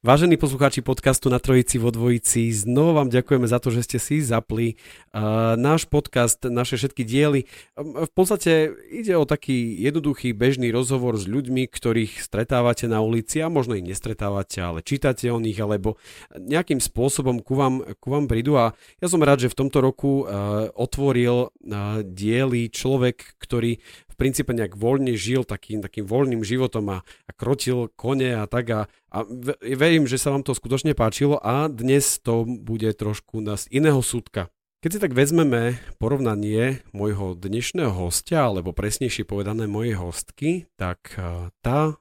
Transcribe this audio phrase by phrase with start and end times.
[0.00, 4.24] Vážení poslucháči podcastu na Trojici vo Dvojici, znovu vám ďakujeme za to, že ste si
[4.24, 4.80] zapli
[5.12, 7.44] uh, náš podcast, naše všetky diely.
[7.76, 13.52] V podstate ide o taký jednoduchý bežný rozhovor s ľuďmi, ktorých stretávate na ulici a
[13.52, 16.00] možno ich nestretávate, ale čítate o nich alebo
[16.32, 18.72] nejakým spôsobom ku vám, ku vám prídu a
[19.04, 23.76] ja som rád, že v tomto roku uh, otvoril uh, diely človek, ktorý
[24.20, 28.80] princípe nejak voľne žil takým, takým voľným životom a, a krotil kone a tak a,
[29.08, 29.18] a
[29.64, 34.52] verím, že sa vám to skutočne páčilo a dnes to bude trošku z iného súdka.
[34.80, 41.12] Keď si tak vezmeme porovnanie môjho dnešného hostia, alebo presnejšie povedané mojej hostky, tak
[41.60, 42.00] tá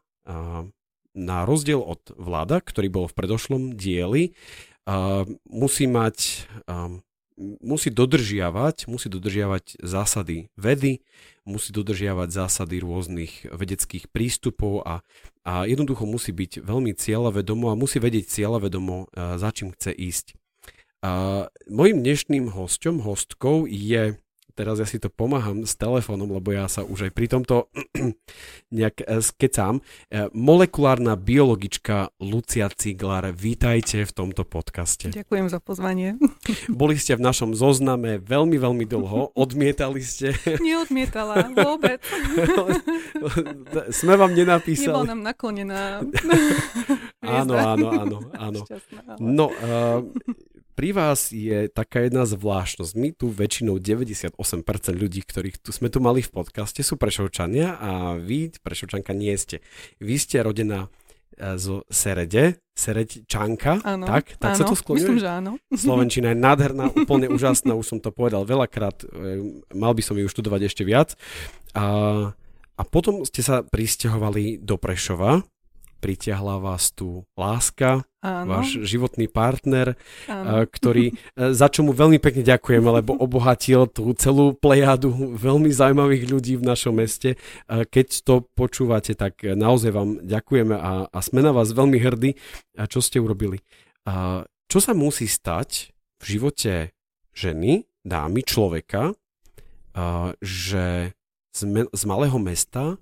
[1.11, 4.31] na rozdiel od vláda, ktorý bol v predošlom dieli,
[5.51, 6.47] musí mať
[7.39, 10.99] musí dodržiavať, musí dodržiavať zásady vedy,
[11.47, 15.01] musí dodržiavať zásady rôznych vedeckých prístupov a,
[15.47, 20.35] a jednoducho musí byť veľmi cieľavedomo a musí vedieť cieľavedomo, za čím chce ísť.
[20.99, 24.19] A mojim dnešným hosťom, hostkou je
[24.59, 27.71] teraz ja si to pomáham s telefónom, lebo ja sa už aj pri tomto
[28.75, 29.79] nejak eh, skecám.
[30.11, 35.15] Eh, molekulárna biologička Lucia Ciglar, vítajte v tomto podcaste.
[35.15, 36.19] Ďakujem za pozvanie.
[36.67, 40.35] Boli ste v našom zozname veľmi, veľmi dlho, odmietali ste.
[40.59, 42.03] Neodmietala, vôbec.
[44.03, 44.91] Sme vám nenapísali.
[44.91, 46.03] Nebol nám naklonená.
[47.23, 48.61] áno, áno, áno, áno.
[49.23, 50.03] No, uh,
[50.79, 52.95] pri vás je taká jedna zvláštnosť.
[52.95, 54.31] My tu väčšinou 98%
[54.95, 59.59] ľudí, ktorých tu sme tu mali v podcaste, sú prešovčania a vy, prešovčanka, nie ste.
[59.99, 60.87] Vy ste rodená
[61.35, 64.39] e, zo Serede, Sereďčanka, áno, tak?
[64.39, 65.03] Tak áno, sa to skloňuje?
[65.03, 65.51] Myslím, že áno.
[65.75, 70.31] Slovenčina je nádherná, úplne úžasná, už som to povedal veľakrát, e, mal by som ju
[70.31, 71.19] študovať ešte viac.
[71.75, 72.31] A,
[72.79, 75.43] a potom ste sa pristahovali do Prešova,
[75.99, 78.59] pritiahla vás tu láska, Áno.
[78.59, 79.95] váš životný partner,
[80.27, 80.67] Áno.
[80.75, 86.23] ktorý, e, za čo mu veľmi pekne ďakujeme, lebo obohatil tú celú plejadu veľmi zaujímavých
[86.27, 87.39] ľudí v našom meste.
[87.67, 92.35] Keď to počúvate, tak naozaj vám ďakujeme a, a sme na vás veľmi hrdí,
[92.91, 93.63] čo ste urobili.
[94.69, 96.91] Čo sa musí stať v živote
[97.31, 99.15] ženy, dámy, človeka,
[100.43, 101.15] že
[101.55, 102.99] z malého mesta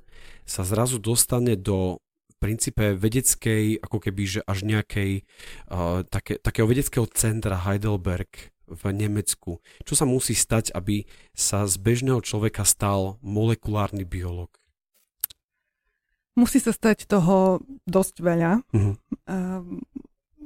[0.47, 1.99] sa zrazu dostane do
[2.37, 5.25] princípe vedeckej, ako keby, že až nejakej
[5.73, 9.63] uh, také, takého vedeckého centra Heidelberg v Nemecku.
[9.83, 14.51] Čo sa musí stať, aby sa z bežného človeka stal molekulárny biolog?
[16.37, 18.61] Musí sa stať toho dosť veľa.
[19.25, 19.65] Uh,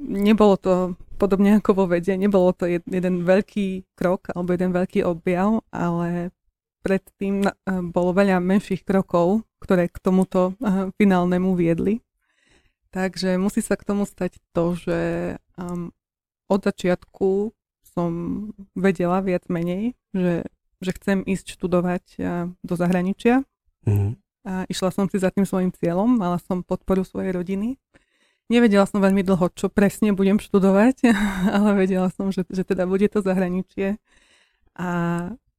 [0.02, 5.62] nebolo to podobne ako vo vede, nebolo to jeden veľký krok alebo jeden veľký objav,
[5.70, 6.34] ale
[6.82, 7.46] predtým
[7.94, 10.58] bolo veľa menších krokov, ktoré k tomuto
[10.98, 12.02] finálnemu viedli.
[12.90, 15.00] Takže musí sa k tomu stať to, že
[15.56, 15.94] um,
[16.50, 17.54] od začiatku
[17.92, 18.10] som
[18.76, 20.44] vedela viac menej, že,
[20.80, 22.04] že chcem ísť študovať
[22.64, 23.44] do zahraničia.
[23.84, 24.12] Mm-hmm.
[24.42, 27.78] A išla som si za tým svojim cieľom, mala som podporu svojej rodiny.
[28.50, 31.14] Nevedela som veľmi dlho, čo presne budem študovať,
[31.56, 34.02] ale vedela som, že, že teda bude to zahraničie.
[34.74, 34.88] A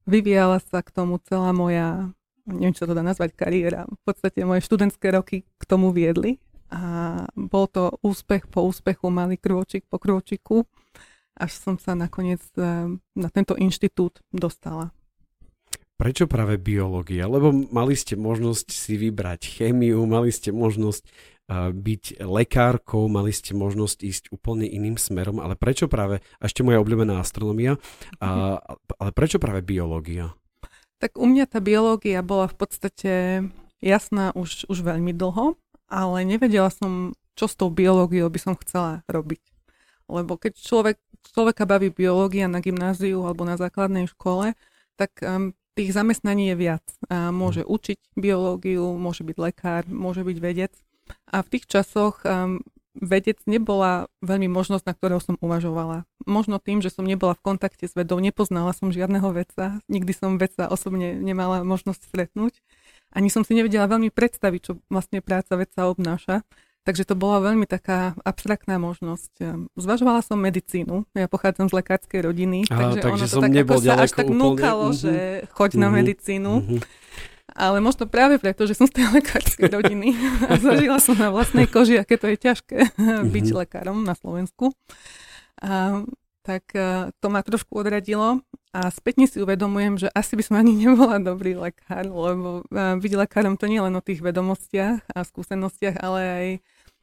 [0.04, 2.12] vyvíjala sa k tomu celá moja
[2.48, 3.88] neviem, čo to dá nazvať, kariéra.
[3.88, 6.40] V podstate moje študentské roky k tomu viedli
[6.72, 10.64] a bol to úspech po úspechu, malý krôčik po krôčiku,
[11.34, 14.94] až som sa nakoniec eh, na tento inštitút dostala.
[15.94, 17.30] Prečo práve biológia?
[17.30, 23.54] Lebo mali ste možnosť si vybrať chémiu, mali ste možnosť uh, byť lekárkou, mali ste
[23.54, 27.78] možnosť ísť úplne iným smerom, ale prečo práve, a ešte moja obľúbená astronomia,
[28.18, 28.58] uh,
[28.98, 30.34] ale prečo práve biológia?
[31.02, 33.12] Tak u mňa tá biológia bola v podstate
[33.84, 35.58] jasná už, už veľmi dlho,
[35.90, 39.42] ale nevedela som, čo s tou biológiou by som chcela robiť.
[40.08, 40.96] Lebo keď človek,
[41.32, 44.56] človeka baví biológia na gymnáziu alebo na základnej škole,
[44.96, 46.84] tak um, tých zamestnaní je viac.
[47.10, 47.68] A môže mhm.
[47.68, 50.72] učiť biológiu, môže byť lekár, môže byť vedec.
[51.28, 52.64] A v tých časoch um,
[52.94, 56.06] vedec nebola veľmi možnosť, na ktorou som uvažovala.
[56.24, 60.36] Možno tým, že som nebola v kontakte s vedou, nepoznala som žiadneho vedca, nikdy som
[60.36, 62.54] vedca osobne nemala možnosť stretnúť.
[63.10, 66.42] Ani som si nevedela veľmi predstaviť, čo vlastne práca vedca obnáša.
[66.82, 69.64] Takže to bola veľmi taká abstraktná možnosť.
[69.72, 73.52] Zvažovala som medicínu, ja pochádzam z lekárskej rodiny, Aha, takže, takže ono to som tak
[73.54, 74.40] nebol ako sa až tak úplne.
[74.44, 74.96] núkalo, Mhm.
[74.98, 75.12] že
[75.50, 75.94] choď na Mhm.
[75.94, 76.52] medicínu.
[76.60, 76.78] Mhm.
[77.54, 80.10] Ale možno práve preto, že som z tej lekárskej rodiny
[80.50, 82.78] a zažila som na vlastnej koži, aké to je ťažké
[83.24, 83.56] byť Mhm.
[83.56, 84.74] lekárom na Slovensku.
[85.62, 86.02] A,
[86.42, 90.74] tak a, to ma trošku odradilo a spätne si uvedomujem, že asi by som ani
[90.76, 96.02] nebola dobrý lekár, lebo a, byť lekárom to nie len o tých vedomostiach a skúsenostiach,
[96.02, 96.46] ale aj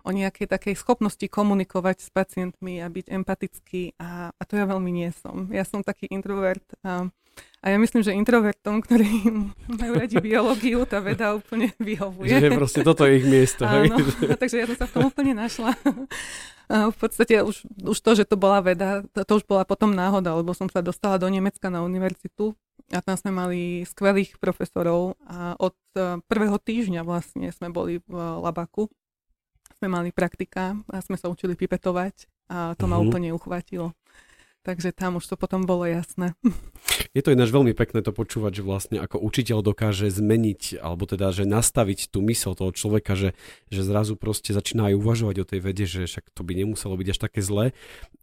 [0.01, 4.91] o nejakej takej schopnosti komunikovať s pacientmi a byť empatický a, a to ja veľmi
[4.91, 5.49] nie som.
[5.53, 7.09] Ja som taký introvert a,
[7.61, 9.29] a ja myslím, že introvertom, ktorí
[9.79, 12.33] majú radi biológiu, tá veda úplne vyhovuje.
[12.41, 13.63] Že proste toto je ich miesto.
[13.69, 13.89] hej?
[13.93, 14.01] Áno,
[14.41, 15.77] takže ja som sa v tom úplne našla.
[16.71, 19.91] A v podstate už, už to, že to bola veda, to, to už bola potom
[19.91, 22.55] náhoda, lebo som sa dostala do Nemecka na univerzitu
[22.95, 28.15] a tam sme mali skvelých profesorov a od eh, prvého týždňa vlastne sme boli v
[28.15, 28.87] Labaku.
[29.81, 33.03] Sme mali praktika a sme sa učili pipetovať a to ma Mhm.
[33.09, 33.97] úplne uchvátilo.
[34.61, 36.37] Takže tam už to potom bolo jasné.
[37.17, 41.33] Je to ináč veľmi pekné to počúvať, že vlastne ako učiteľ dokáže zmeniť, alebo teda,
[41.33, 43.33] že nastaviť tú mysl toho človeka, že,
[43.73, 47.07] že zrazu proste začína aj uvažovať o tej vede, že však to by nemuselo byť
[47.09, 47.73] až také zlé.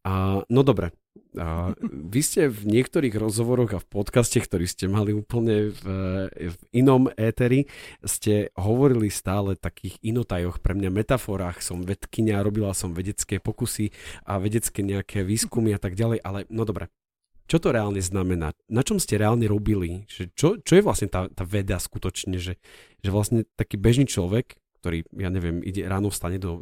[0.06, 0.94] A, no dobre,
[1.36, 5.84] a vy ste v niektorých rozhovoroch a v podcaste, ktorý ste mali úplne v,
[6.32, 7.68] v inom éteri,
[8.00, 13.92] ste hovorili stále takých inotajoch, pre mňa metaforách, som vedkynia, robila som vedecké pokusy
[14.24, 16.88] a vedecké nejaké výskumy a tak ďalej, ale no dobre,
[17.48, 18.52] čo to reálne znamená?
[18.68, 20.04] Na čom ste reálne robili?
[20.08, 22.36] Čo, čo je vlastne tá, tá veda skutočne?
[22.36, 22.60] Že,
[23.00, 26.60] že vlastne taký bežný človek, ktorý, ja neviem, ide ráno vstane do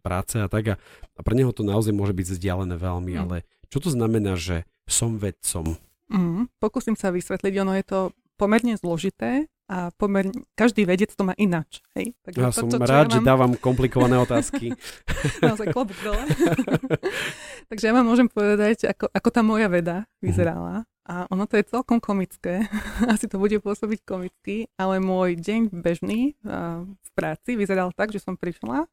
[0.00, 0.74] práce a tak a,
[1.18, 3.22] a pre neho to naozaj môže byť vzdialené veľmi, Mm.
[3.26, 3.36] ale
[3.68, 5.76] čo to znamená, že som vedcom?
[6.08, 8.00] Mm, pokúsim sa vysvetliť, ono je to
[8.40, 11.84] pomerne zložité a pomerne, každý vedec to má ináč.
[11.92, 12.16] Hej?
[12.24, 14.72] Takže Ja to, som čo, čo rád, ja že mám, dávam komplikované otázky.
[15.44, 16.24] naozaj klobúk dole.
[17.70, 20.88] Takže ja vám môžem povedať, ako, ako tá moja veda vyzerala.
[21.04, 22.64] A ono to je celkom komické.
[23.12, 28.40] Asi to bude pôsobiť komicky, ale môj deň bežný v práci vyzeral tak, že som
[28.40, 28.88] prišla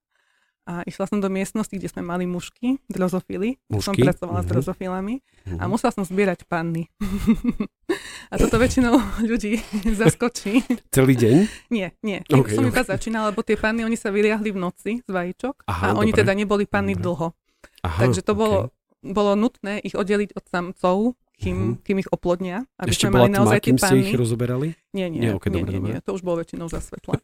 [0.66, 3.62] a išla som do miestnosti, kde sme mali mušky, drozofily.
[3.76, 4.02] Som Mušky?
[4.02, 4.52] pracovala s Mhm.
[4.52, 5.16] drozofilami
[5.54, 5.70] a Mhm.
[5.70, 6.90] musela som zbierať panny.
[8.28, 8.98] a toto väčšinou
[9.30, 9.62] ľudí
[9.96, 10.66] zaskočí.
[10.90, 11.36] Celý deň?
[11.70, 12.26] Nie, nie.
[12.28, 12.90] Ok, Okay, som iba ok.
[12.90, 16.20] začínala, lebo tie panny, oni sa vyliahli v noci z vajíčok Aha, a oni dobre.
[16.20, 17.04] teda neboli panny Dobre.
[17.04, 17.28] dlho.
[17.84, 18.40] Aha, Takže to ok.
[18.40, 18.58] bolo,
[19.02, 20.98] bolo nutné ich oddeliť od samcov,
[21.36, 21.84] kým, Mhm.
[21.84, 24.74] kým ich oplodnia, aby Ešte sme mali naozaj kým ste ich rozoberali?
[24.92, 27.20] Nie, nie, Nie, nie, ok, dobre, nie, nie, to už bolo väčšinou za svetla.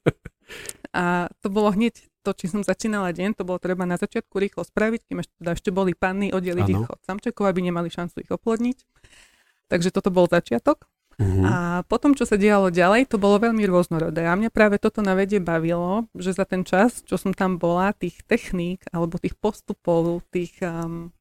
[0.92, 4.62] A to bolo hneď to, či som začínala deň, to bolo treba na začiatku rýchlo
[4.64, 6.78] spraviť, kým ešte, teda ešte boli panny, oddeliť Áno.
[6.86, 8.78] ich od samčekov, aby nemali šancu ich oplodniť.
[9.68, 10.86] Takže toto bol začiatok.
[11.22, 11.44] Mhm.
[11.46, 11.54] A
[11.86, 14.26] potom, čo sa dialo ďalej, to bolo veľmi rôznorodé.
[14.26, 17.94] A mňa práve toto na vede bavilo, že za ten čas, čo som tam bola,
[17.94, 21.14] tých techník alebo tých postupov, tých, um,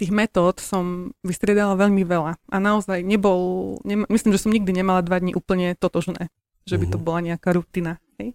[0.00, 2.32] tých metód som vystriedala veľmi veľa.
[2.50, 6.32] A naozaj nebol, nem, myslím, že som nikdy nemala dva dní úplne totožné.
[6.66, 7.04] Že by to Mhm.
[7.04, 8.02] bola nejaká rutina.
[8.18, 8.34] Hej?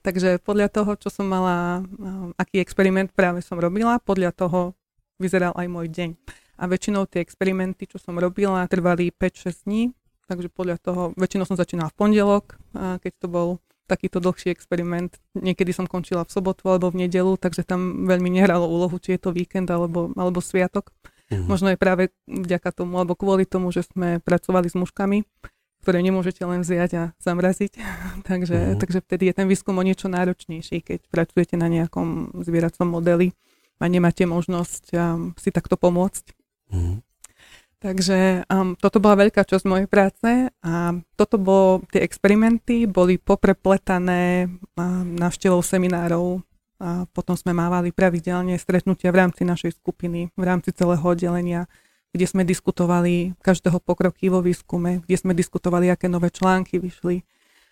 [0.00, 4.72] Takže podľa toho, čo som mala, um, aký experiment práve som robila, podľa toho
[5.20, 6.10] vyzeral aj môj deň.
[6.60, 9.92] A väčšinou tie experimenty, čo som robila, trvali 5-6 dní,
[10.28, 13.48] takže podľa toho, väčšinou som začínala v pondelok, keď to bol
[13.90, 15.18] takýto dlhší experiment.
[15.34, 19.20] Niekedy som končila v sobotu alebo v nedelu, takže tam veľmi nehralo úlohu, či je
[19.26, 20.94] to víkend alebo, alebo sviatok.
[21.30, 21.46] Mhm.
[21.50, 25.26] Možno aj práve vďaka tomu, alebo kvôli tomu, že sme pracovali s mužkami,
[25.80, 27.72] ktoré nemôžete len vziať a zamraziť.
[28.28, 28.78] takže, Mhm.
[28.80, 33.32] takže vtedy je ten výskum o niečo náročnejší, keď pracujete na nejakom zvieracom modeli
[33.80, 36.24] a nemáte možnosť um, si takto pomôcť.
[36.72, 36.94] Mhm.
[37.80, 44.52] Takže um, toto bola veľká časť mojej práce a toto bolo, tie experimenty boli poprepletané
[44.76, 46.44] um, návštevou seminárov
[46.76, 51.68] a potom sme mávali pravidelne stretnutia v rámci našej skupiny, v rámci celého oddelenia,
[52.10, 57.22] kde sme diskutovali každého pokroky vo výskume, kde sme diskutovali, aké nové články vyšli.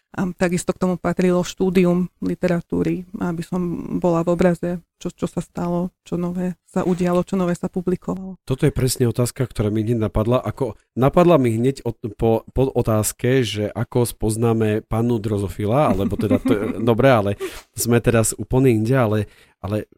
[0.09, 3.61] A takisto k tomu patrilo štúdium literatúry, aby som
[4.00, 8.40] bola v obraze, čo, čo sa stalo, čo nové sa udialo, čo nové sa publikovalo.
[8.49, 10.40] Toto je presne otázka, ktorá mi hneď napadla.
[10.40, 16.40] Ako, napadla mi hneď od, po, po otázke, že ako spoznáme pannu drozofila, alebo teda,
[16.40, 16.57] to,
[16.88, 17.30] dobre, ale
[17.76, 19.18] sme teraz úplne inde, ale,
[19.61, 19.92] ale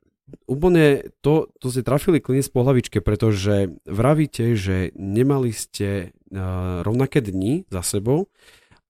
[0.47, 7.23] úplne to, to ste trafili klinec po hlavičke, pretože vravíte, že nemali ste uh, rovnaké
[7.25, 8.31] dni za sebou,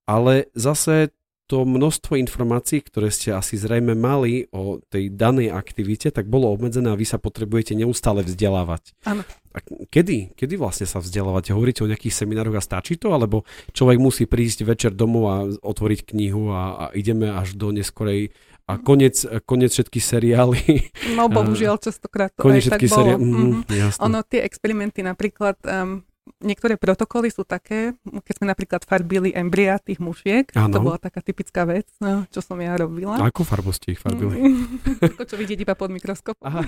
[0.05, 1.13] ale zase
[1.51, 6.87] to množstvo informácií, ktoré ste asi zrejme mali o tej danej aktivite, tak bolo obmedzené
[6.87, 8.95] a vy sa potrebujete neustále vzdelávať.
[9.03, 9.27] Áno.
[9.51, 9.59] A
[9.91, 10.31] kedy?
[10.39, 11.51] Kedy vlastne sa vzdelávate?
[11.51, 13.11] Hovoríte o nejakých seminároch a stačí to?
[13.11, 13.43] Alebo
[13.75, 18.31] človek musí prísť večer domov a otvoriť knihu a, a ideme až do neskorej
[18.69, 20.91] a konec, konec všetky seriály.
[21.17, 23.17] No bohužiaľ častokrát to konec aj tak bolo.
[23.17, 24.01] Mm, mm-hmm.
[24.05, 26.05] Ono, tie experimenty napríklad um,
[26.41, 30.73] niektoré protokoly sú také, keď sme napríklad farbili embria tých mušiek, ano.
[30.73, 33.21] to bola taká typická vec, no, čo som ja robila.
[33.21, 34.35] A akú farbu ste ich farbili?
[35.15, 36.43] Ako čo vidieť iba pod mikroskopom.
[36.43, 36.61] Aha.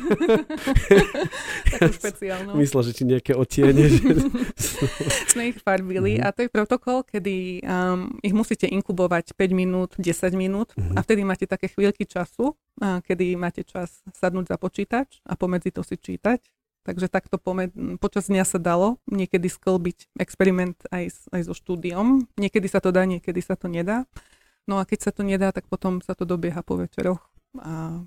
[1.73, 2.55] Takú špeciálnu.
[2.55, 3.89] Myslel, že ti nejaké otiene.
[3.89, 4.31] Že...
[5.33, 6.29] sme ich farbili mm-hmm.
[6.29, 10.95] a to je protokol, kedy um, ich musíte inkubovať 5 minút, 10 minút mm-hmm.
[10.95, 15.73] a vtedy máte také chvíľky času, uh, kedy máte čas sadnúť za počítač a pomedzi
[15.73, 21.41] to si čítať Takže takto pomed- počas dňa sa dalo niekedy sklbiť experiment aj, aj
[21.47, 22.27] so štúdiom.
[22.35, 24.03] Niekedy sa to dá, niekedy sa to nedá.
[24.67, 27.19] No a keď sa to nedá, tak potom sa to dobieha po večeroch
[27.59, 28.03] a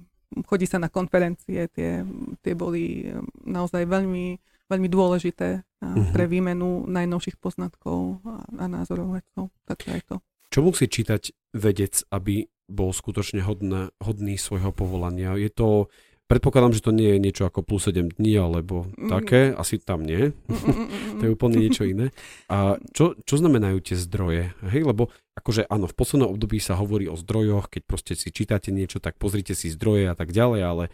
[0.49, 1.68] chodí sa na konferencie.
[1.73, 2.04] Tie,
[2.40, 3.12] tie boli
[3.45, 6.12] naozaj veľmi, veľmi dôležité uh-huh.
[6.12, 9.52] pre výmenu najnovších poznatkov a, a názorov vedcov.
[9.68, 10.16] Takže aj to.
[10.52, 15.38] Čo musí čítať vedec, aby bol skutočne hodný, hodný svojho povolania?
[15.38, 15.92] Je to
[16.26, 19.06] Predpokladám, že to nie je niečo ako plus 7 dní alebo mm.
[19.06, 20.35] také, asi tam nie.
[21.18, 22.11] to je úplne niečo iné.
[22.50, 24.50] A čo, čo znamenajú tie zdroje?
[24.66, 28.75] Hej, lebo akože áno, v poslednom období sa hovorí o zdrojoch, keď proste si čítate
[28.75, 30.85] niečo, tak pozrite si zdroje a tak ďalej, ale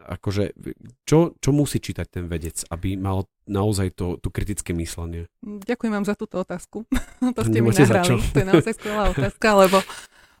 [0.00, 0.56] akože
[1.04, 5.28] čo, čo musí čítať ten vedec, aby mal naozaj to, to kritické myslenie?
[5.44, 6.88] Ďakujem vám za túto otázku.
[7.36, 8.22] to ste Nemáte mi nahrali.
[8.32, 9.78] To je naozaj skvelá otázka, lebo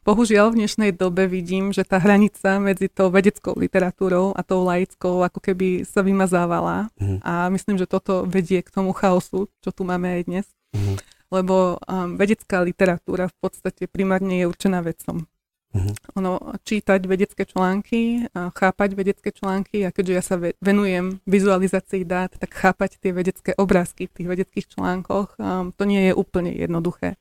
[0.00, 5.20] Bohužiaľ v dnešnej dobe vidím, že tá hranica medzi tou vedeckou literatúrou a tou laickou
[5.20, 7.20] ako keby sa vymazávala mm.
[7.20, 10.46] a myslím, že toto vedie k tomu chaosu, čo tu máme aj dnes.
[10.72, 10.96] Mm.
[11.28, 15.28] Lebo um, vedecká literatúra v podstate primárne je určená vedcom.
[15.76, 15.92] Mm.
[16.16, 22.56] Ono, čítať vedecké články, chápať vedecké články a keďže ja sa venujem vizualizácii dát, tak
[22.56, 27.20] chápať tie vedecké obrázky v tých vedeckých článkoch, um, to nie je úplne jednoduché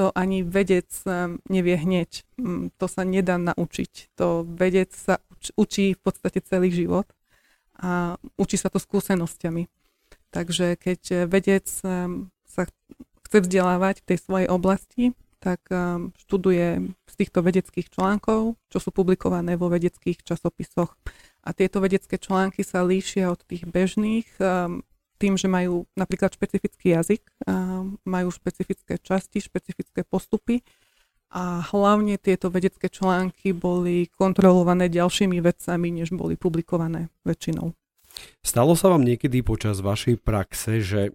[0.00, 0.88] to ani vedec
[1.52, 2.24] nevie hneď.
[2.40, 4.16] Mm, to sa nedá naučiť.
[4.16, 5.20] To vedec sa
[5.60, 7.04] učí v podstate celý život
[7.76, 9.68] a učí sa to skúsenosťami.
[10.32, 12.08] Takže keď vedec eh,
[12.48, 12.62] sa
[13.28, 15.04] chce vzdelávať v tej svojej oblasti,
[15.36, 20.96] tak eh, študuje z týchto vedeckých článkov, čo sú publikované vo vedeckých časopisoch.
[21.44, 24.28] A tieto vedecké články sa líšia od tých bežných
[25.20, 27.20] tým, že majú napríklad špecifický jazyk,
[28.08, 30.64] majú špecifické časti, špecifické postupy
[31.30, 37.76] a hlavne tieto vedecké články boli kontrolované ďalšími vedcami, než boli publikované väčšinou.
[38.42, 41.14] Stalo sa vám niekedy počas vašej praxe, že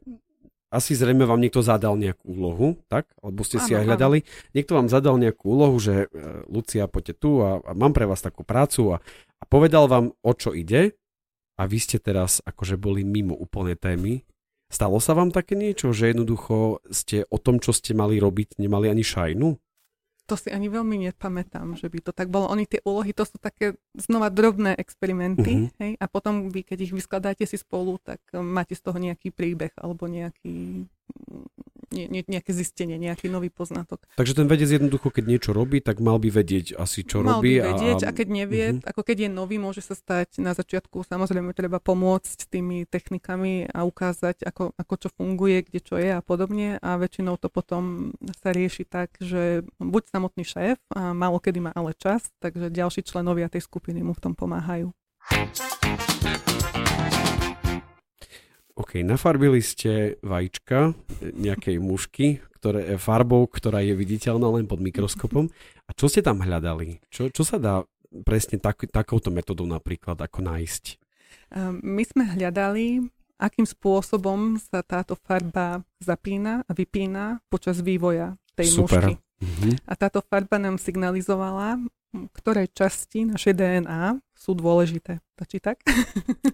[0.71, 3.07] asi zrejme vám niekto zadal nejakú úlohu, tak?
[3.23, 4.23] Alebo ste si aj hľadali.
[4.23, 4.51] Áno.
[4.55, 6.19] Niekto vám zadal nejakú úlohu, že e,
[6.51, 8.97] Lucia, poďte tu a, a mám pre vás takú prácu a,
[9.39, 10.99] a povedal vám, o čo ide
[11.55, 14.27] a vy ste teraz akože boli mimo úplne témy.
[14.67, 18.91] Stalo sa vám také niečo, že jednoducho ste o tom, čo ste mali robiť, nemali
[18.91, 19.55] ani šajnu?
[20.25, 22.49] To si ani veľmi nepamätám, že by to tak bolo.
[22.49, 25.77] Oni tie úlohy, to sú také znova drobné experimenty, uh-huh.
[25.77, 25.91] hej?
[26.01, 30.09] A potom vy, keď ich vyskladáte si spolu, tak máte z toho nejaký príbeh alebo
[30.09, 30.89] nejaký
[31.95, 34.03] nie, nie, nejaké zistenie, nejaký nový poznatok.
[34.19, 37.63] Takže ten vedec jednoducho, keď niečo robí, tak mal by vedieť asi, čo mal robí.
[37.63, 38.91] Mal by vedieť a, a keď nevie, uh-huh.
[38.91, 43.87] ako keď je nový, môže sa stať na začiatku, samozrejme treba pomôcť tými technikami a
[43.87, 48.11] ukázať, ako, ako čo funguje, kde čo je a podobne a väčšinou to potom
[48.43, 53.07] sa rieši tak, že buď samotný šéf, a málo kedy má ale čas, takže ďalší
[53.07, 54.91] členovia tej skupiny mu v tom pomáhajú.
[58.75, 60.91] OK, nafarbili ste vajíčka
[61.23, 65.47] nejakej mušky, ktoré, farbou, ktorá je viditeľná len pod mikroskopom.
[65.87, 66.99] A čo ste tam hľadali?
[67.07, 67.87] Čo, čo sa dá
[68.27, 70.83] presne tak, takouto metodou napríklad ako nájsť?
[71.87, 72.99] My sme hľadali,
[73.39, 79.07] akým spôsobom sa táto farba zapína a vypína počas vývoja tej Super.
[79.07, 79.13] mušky.
[79.39, 79.73] Mm-hmm.
[79.87, 81.79] A táto farba nám signalizovala,
[82.35, 85.25] ktoré časti našej DNA sú dôležité.
[85.33, 85.81] Tačí tak?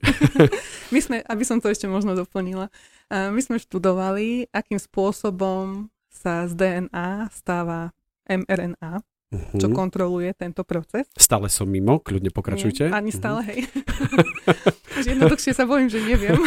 [0.96, 2.72] my sme, aby som to ešte možno doplnila,
[3.12, 7.92] my sme študovali, akým spôsobom sa z DNA stáva
[8.32, 9.60] mRNA, uh-huh.
[9.60, 9.76] čo mhm.
[9.76, 11.12] kontroluje tento proces.
[11.20, 12.88] Stále som mimo, kľudne pokračujte.
[12.88, 13.52] Nie, ani stále, uh-huh.
[13.52, 13.60] hej.
[15.12, 16.40] Jednoduchšie sa bojím, že neviem.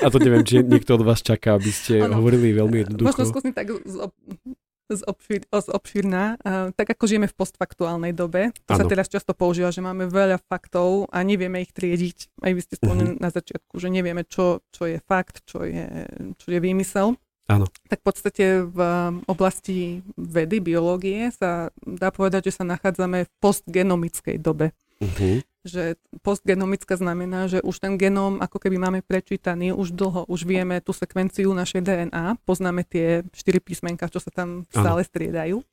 [0.00, 2.20] A to neviem, či niekto od vás čaká, aby ste ano.
[2.22, 3.08] hovorili veľmi jednoducho.
[3.10, 3.68] Možno skúsim tak
[4.90, 6.24] z, obšir, z obširná.
[6.40, 8.80] Uh, tak ako žijeme v postfaktuálnej dobe, to ano.
[8.80, 12.44] sa teraz často používa, že máme veľa faktov a nevieme ich triediť.
[12.44, 13.24] Aj vy ste spomenuli uh-huh.
[13.24, 17.16] na začiatku, že nevieme, čo, čo je fakt, čo je, čo je výmysel.
[17.44, 17.68] Áno.
[17.92, 23.30] tak v podstate v um, oblasti vedy, biológie sa dá povedať, že sa nachádzame v
[23.36, 24.72] postgenomickej dobe.
[25.04, 25.44] Uh-huh.
[25.64, 30.76] Že postgenomická znamená, že už ten genóm ako keby máme prečítaný už dlho, už vieme
[30.84, 35.64] tú sekvenciu našej DNA, poznáme tie štyri písmenka, čo sa tam stále striedajú,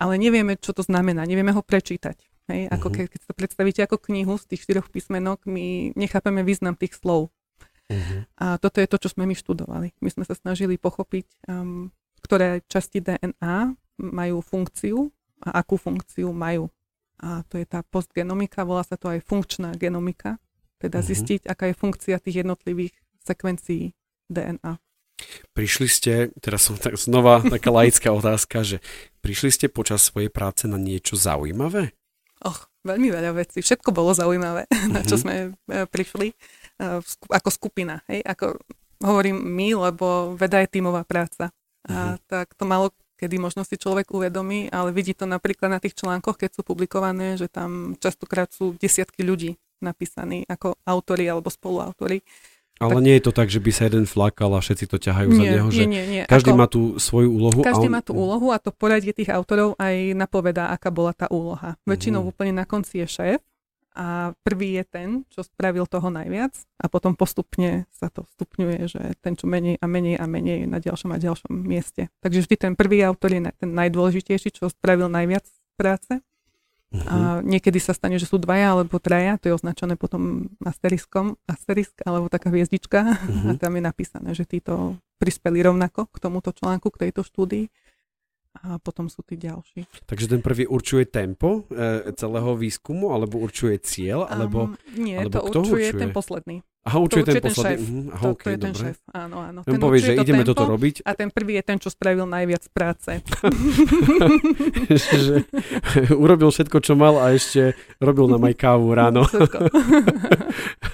[0.00, 2.16] ale nevieme, čo to znamená, nevieme ho prečítať.
[2.46, 2.94] Hej, ako Mhm.
[2.94, 7.34] keď, keď to predstavíte ako knihu z tých štyroch písmenok, my nechápeme význam tých slov.
[7.86, 8.26] Uh-huh.
[8.38, 9.94] A toto je to, čo sme my študovali.
[10.02, 11.90] My sme sa snažili pochopiť, um,
[12.22, 15.10] ktoré časti DNA majú funkciu
[15.42, 16.66] a akú funkciu majú.
[17.22, 20.36] A to je tá postgenomika, volá sa to aj funkčná genomika,
[20.76, 21.06] teda Mhm.
[21.06, 22.92] zistiť, aká je funkcia tých jednotlivých
[23.22, 23.96] sekvencií
[24.28, 24.76] DNA.
[25.56, 28.84] Prišli ste, teraz som tak znova taká laická otázka, že
[29.24, 31.96] prišli ste počas svojej práce na niečo zaujímavé?
[32.44, 33.64] Och, veľmi veľa vecí.
[33.64, 35.20] Všetko bolo zaujímavé, na čo Mhm.
[35.24, 35.48] sme e,
[35.88, 36.34] prišli e,
[37.32, 38.04] ako skupina.
[38.06, 38.20] Hej?
[38.28, 38.60] Ako
[39.00, 41.48] hovorím my, lebo veda je tímová práca.
[41.86, 45.92] A tak to malo kedy možno si človek uvedomí, ale vidí to napríklad na tých
[45.94, 52.20] článkoch, keď sú publikované, že tam častokrát sú desiatky ľudí napísaní ako autori alebo spoluautori.
[52.76, 55.28] Ale Tak- nie je to tak, že by sa jeden flakal a všetci to ťahajú
[55.30, 56.22] za Nie, neho, že nie, nie, nie.
[56.24, 57.60] každý Ako- má tú svoju úlohu.
[57.60, 57.92] a Každý on...
[57.92, 61.80] má tú úlohu a to poradie tých autorov aj napovedá, aká bola tá úloha.
[61.82, 62.28] Väčšinou Mhm.
[62.28, 63.40] úplne na konci je šéf
[63.96, 69.00] a prvý je ten, čo spravil toho najviac a potom postupne sa to stupňuje, že
[69.24, 72.12] ten, čo menej a menej a menej je na ďalšom a ďalšom mieste.
[72.20, 75.48] Takže vždy ten prvý autor je ten najdôležitejší, čo spravil najviac
[75.80, 76.20] práce.
[76.92, 77.08] Mhm.
[77.08, 81.98] A niekedy sa stane, že sú dvaja alebo traja, to je označené potom asteriskom, asterisk
[82.06, 83.58] alebo taká hviezdička a Mhm.
[83.58, 87.66] tam je napísané, že títo prispeli rovnako k tomuto článku, k tejto štúdii
[88.62, 89.88] a potom sú tí ďalší.
[90.08, 94.72] Takže ten prvý určuje tempo e, celého výskumu, alebo určuje cieľ, alebo...
[94.72, 96.00] Um, nie, alebo to kto určuje, určuje?
[96.00, 96.56] ten posledný.
[96.86, 97.74] Aha, určuje určuje ten ten posledný.
[97.74, 97.80] šéf.
[97.82, 98.84] Mhm, aha, to, okay, to je ten dobre.
[98.86, 99.60] šéf, áno, áno.
[99.66, 100.94] Len povie, že to ideme tempo toto robiť.
[101.02, 103.10] A ten prvý je ten, čo spravil najviac práce.
[104.94, 105.34] že
[106.14, 109.26] urobil všetko, čo mal a ešte robil nám aj kávu ráno.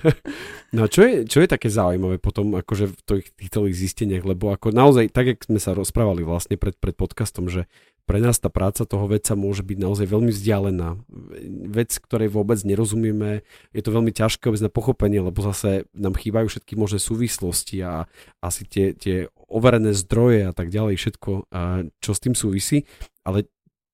[0.73, 4.73] No čo je, čo je také zaujímavé potom akože v tých, týchto zisteniach, lebo ako
[4.73, 7.69] naozaj, tak jak sme sa rozprávali vlastne pred, pred podcastom, že
[8.03, 10.99] pre nás tá práca toho vedca môže byť naozaj veľmi vzdialená.
[11.71, 16.51] Vec, ktorej vôbec nerozumieme, je to veľmi ťažké vôbec na pochopenie, lebo zase nám chýbajú
[16.51, 18.11] všetky možné súvislosti a
[18.43, 21.31] asi tie, tie overené zdroje a tak ďalej, všetko,
[22.03, 22.85] čo s tým súvisí.
[23.23, 23.47] Ale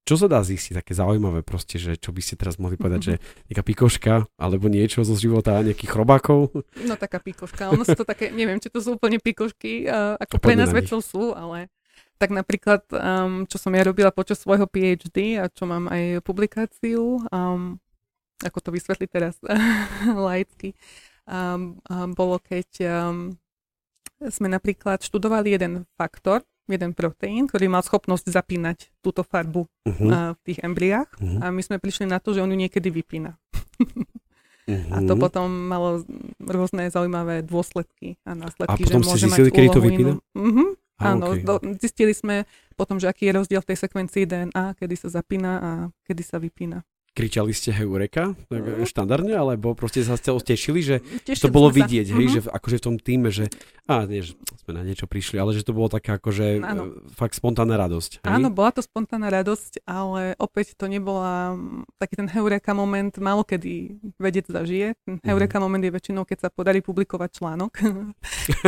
[0.08, 3.14] čo sa dá zistiť také zaujímavé proste, že čo by ste teraz mohli povedať, že
[3.52, 6.64] nejaká pikoška alebo niečo zo života nejakých chrobákov?
[6.88, 7.68] No taká pikoška.
[7.76, 9.84] Ono sú to také, neviem, či to sú úplne pikošky,
[10.16, 11.68] ako pre nás vedcov sú, ale
[12.18, 17.22] tak napríklad, um, čo som ja robila počas svojho PhD a čo mám aj publikáciu,
[17.24, 17.78] um,
[18.40, 19.34] ako to vysvetliť teraz
[20.28, 20.74] laicky,
[21.24, 23.34] um, um, bolo keď um,
[24.20, 30.04] sme napríklad študovali jeden faktor, jeden proteín, ktorý mal schopnosť zapínať túto farbu Uh-huh.
[30.04, 31.38] uh, v tých embriách Mhm.
[31.40, 33.40] a my sme prišli na to, že on ju niekedy vypína.
[33.80, 34.04] Uh-huh.
[34.92, 36.04] A to potom malo
[36.38, 40.12] rôzne zaujímavé dôsledky a následky, A potom že ste zistili, mať kedy to vypína?
[40.12, 40.14] inú.
[40.36, 40.64] Mhm.
[40.98, 41.46] Áno, okej.
[41.46, 42.42] do, zistili sme
[42.74, 45.70] potom, že aký je rozdiel v tej sekvencii DNA, kedy sa zapína a
[46.02, 46.82] kedy sa vypína.
[47.18, 51.74] Kričali ste heureka, tak štandardne, alebo proste sa ste tešili, že Tešili to bolo sme
[51.74, 51.78] sa.
[51.82, 52.32] vidieť, hej, Mhm.
[52.32, 53.50] že akože v tom týme, že
[53.84, 56.82] a nie, že sme na niečo prišli, ale že to bolo taká akože Áno.
[56.86, 58.20] e, fakt spontánna radosť.
[58.20, 58.30] Hej?
[58.30, 63.42] Áno, bola to spontánna radosť, ale opäť to nebola mm, taký ten heureka moment, málo
[63.42, 64.92] kedy vedec zažije.
[65.00, 65.26] Ten Mhm.
[65.26, 67.72] heureka moment je väčšinou, keď sa podarí publikovať článok.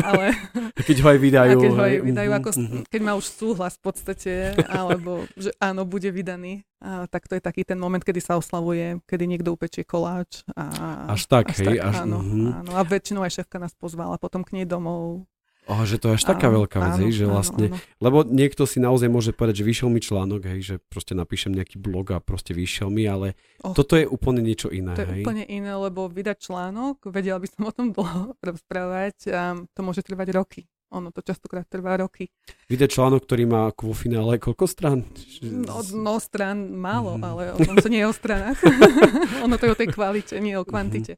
[0.02, 0.32] ale
[0.88, 1.52] Keď ho aj vydajú.
[1.52, 2.80] a keď ho aj hej, vydajú, mhm, ako, mhm.
[2.88, 4.32] keď má už súhlas v podstate,
[4.66, 8.98] alebo že áno, bude vydaný, a, tak to je taký ten moment, kedy sa oslavuje,
[9.04, 10.42] kedy niekto upečie koláč.
[10.52, 12.46] A, Až tak, hej, až- áno, mhm.
[12.58, 15.28] áno, a väčšinou aj šéfka nás pozvala potom k nej domov.
[15.68, 17.78] Oh, že to je až taká Áno, veľká vec, áno, hej, že áno, vlastne, áno.
[18.00, 21.76] lebo niekto si naozaj môže povedať, že vyšiel mi článok, hej, že proste napíšem nejaký
[21.76, 23.70] blog a proste vyšiel mi, ale Oh.
[23.70, 25.22] toto je úplne niečo iné, To je hej.
[25.22, 30.00] úplne iné, lebo vydať článok, vedela by som o tom dlho rozprávať, a to môže
[30.00, 30.64] trvať roky.
[30.90, 32.26] Ono to častokrát trvá roky.
[32.66, 35.06] Vydať článok, ktorý má vo finále koľko strán?
[35.40, 37.24] No, no strán málo, Mhm.
[37.24, 38.58] ale o tom to nie je o stranách.
[39.44, 41.16] ono to je o tej kvalite, nie o kvantite.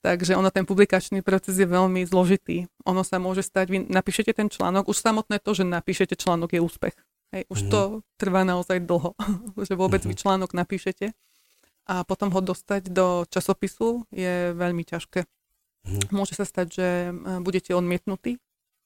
[0.00, 2.66] Takže ono, ten publikačný proces je veľmi zložitý.
[2.82, 6.60] Ono sa môže stať, vy napíšete ten článok, už samotné to, že napíšete článok je
[6.60, 6.96] úspech.
[7.30, 7.70] Hej, už Mhm.
[7.70, 7.80] to
[8.16, 9.14] trvá naozaj dlho,
[9.62, 10.20] že vôbec vy Mhm.
[10.20, 11.12] článok napíšete
[11.84, 15.22] a potom ho dostať do časopisu je veľmi ťažké.
[15.84, 16.00] Mhm.
[16.10, 18.38] Môže sa stať, že e, budete odmietnutí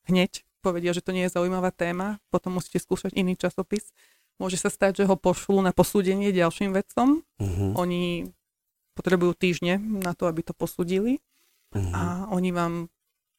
[0.07, 3.95] hneď, povedia, že to nie je zaujímavá téma, potom musíte skúšať iný časopis.
[4.37, 7.23] Môže sa stať, že ho pošlú na posúdenie ďalším vedcom.
[7.39, 8.31] Mhm, Oni
[8.97, 11.21] potrebujú týždne na to, aby to posúdili
[11.77, 11.93] mhm.
[11.93, 12.75] a oni vám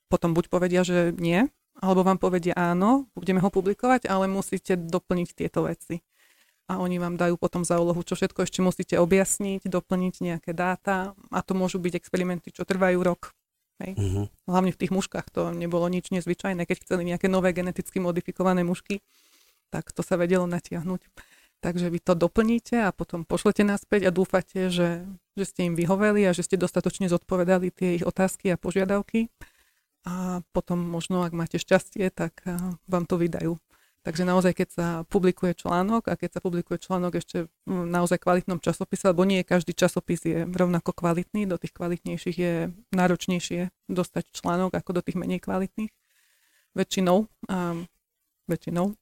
[0.08, 5.30] potom buď povedia, že nie, alebo vám povedia áno, budeme ho publikovať, ale musíte doplniť
[5.36, 6.02] tieto veci.
[6.68, 11.16] A oni vám dajú potom za úlohu, čo všetko ešte musíte objasniť, doplniť nejaké dáta
[11.32, 13.32] a to môžu byť experimenty, čo trvajú rok.
[13.78, 13.92] Hej.
[13.94, 14.26] Uh-huh.
[14.50, 19.06] Hlavne v tých muškách to nebolo nič nezvyčajné, keď chceli nejaké nové geneticky modifikované mušky,
[19.70, 21.02] tak to sa vedelo natiahnuť.
[21.58, 26.26] Takže vy to doplníte a potom pošlete naspäť a dúfate, že, že ste im vyhoveli
[26.30, 29.34] a že ste dostatočne zodpovedali tie ich otázky a požiadavky.
[30.06, 32.46] A potom možno, ak máte šťastie, tak
[32.86, 33.58] vám to vydajú.
[34.08, 38.64] Takže naozaj, keď sa publikuje článok a keď sa publikuje článok ešte v naozaj kvalitnom
[38.64, 44.80] časopise, lebo nie každý časopis je rovnako kvalitný, do tých kvalitnejších je náročnejšie dostať článok
[44.80, 45.92] ako do tých menej kvalitných.
[46.72, 47.28] Väčšinou.
[47.52, 47.92] Um,
[48.48, 48.96] väčšinou.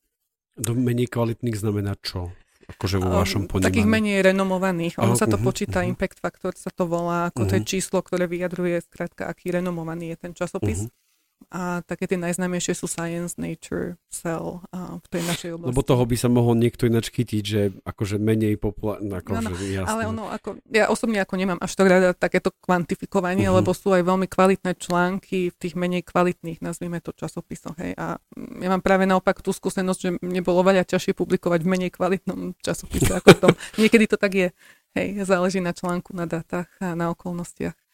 [0.58, 2.34] Do menej kvalitných znamená čo?
[2.65, 3.70] Akože vo vašom ponímaní.
[3.70, 4.98] Takých menej renomovaných.
[5.06, 7.54] Ono uh, sa to uh, počíta, uh, impact factor sa to volá, ako uh, to
[7.62, 10.89] je číslo, ktoré vyjadruje skrátka, aký renomovaný je ten časopis.
[10.89, 11.05] Uh,
[11.54, 15.71] a také tie najznámejšie sú Science, Nature, Cell a v tej našej oblasti.
[15.71, 19.21] Lebo toho by sa mohol niekto ináč chytiť, že akože menej populárne.
[19.21, 19.88] Ako, no, no, jasné.
[19.88, 23.62] Ale ono, ako, ja osobne ako nemám až tak rada takéto kvantifikovanie, uh-huh.
[23.62, 27.78] lebo sú aj veľmi kvalitné články v tých menej kvalitných, nazvime to časopisoch.
[27.78, 27.93] Hej.
[27.95, 31.91] A ja mám práve naopak tú skúsenosť, že mne bolo veľa ťažšie publikovať v menej
[31.93, 33.54] kvalitnom časopise ako v tom.
[33.82, 34.50] Niekedy to tak je.
[34.95, 37.85] Hej, záleží na článku, na dátach a na okolnostiach.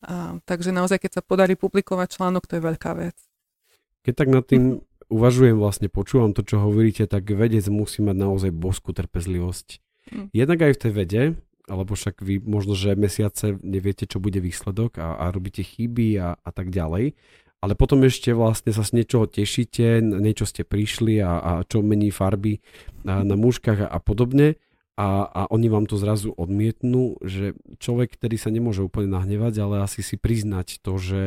[0.00, 3.16] A, takže naozaj, keď sa podarí publikovať článok, to je veľká vec.
[4.04, 4.80] Keď tak nad tým
[5.16, 9.68] uvažujem, vlastne počúvam to, čo hovoríte, tak vedec musí mať naozaj boskú trpezlivosť.
[10.10, 10.26] Mm.
[10.32, 11.22] Jednak aj v tej vede,
[11.70, 16.34] alebo však vy možno, že mesiace neviete, čo bude výsledok a, a robíte chyby a,
[16.34, 17.14] a tak ďalej.
[17.60, 22.08] Ale potom ešte vlastne sa z niečoho tešíte, niečo ste prišli a, a čo mení
[22.08, 22.64] farby
[23.04, 24.56] na, na mužkách a, a podobne
[25.00, 29.80] a, a oni vám to zrazu odmietnú, že človek, ktorý sa nemôže úplne nahnevať, ale
[29.80, 31.20] asi si priznať to, že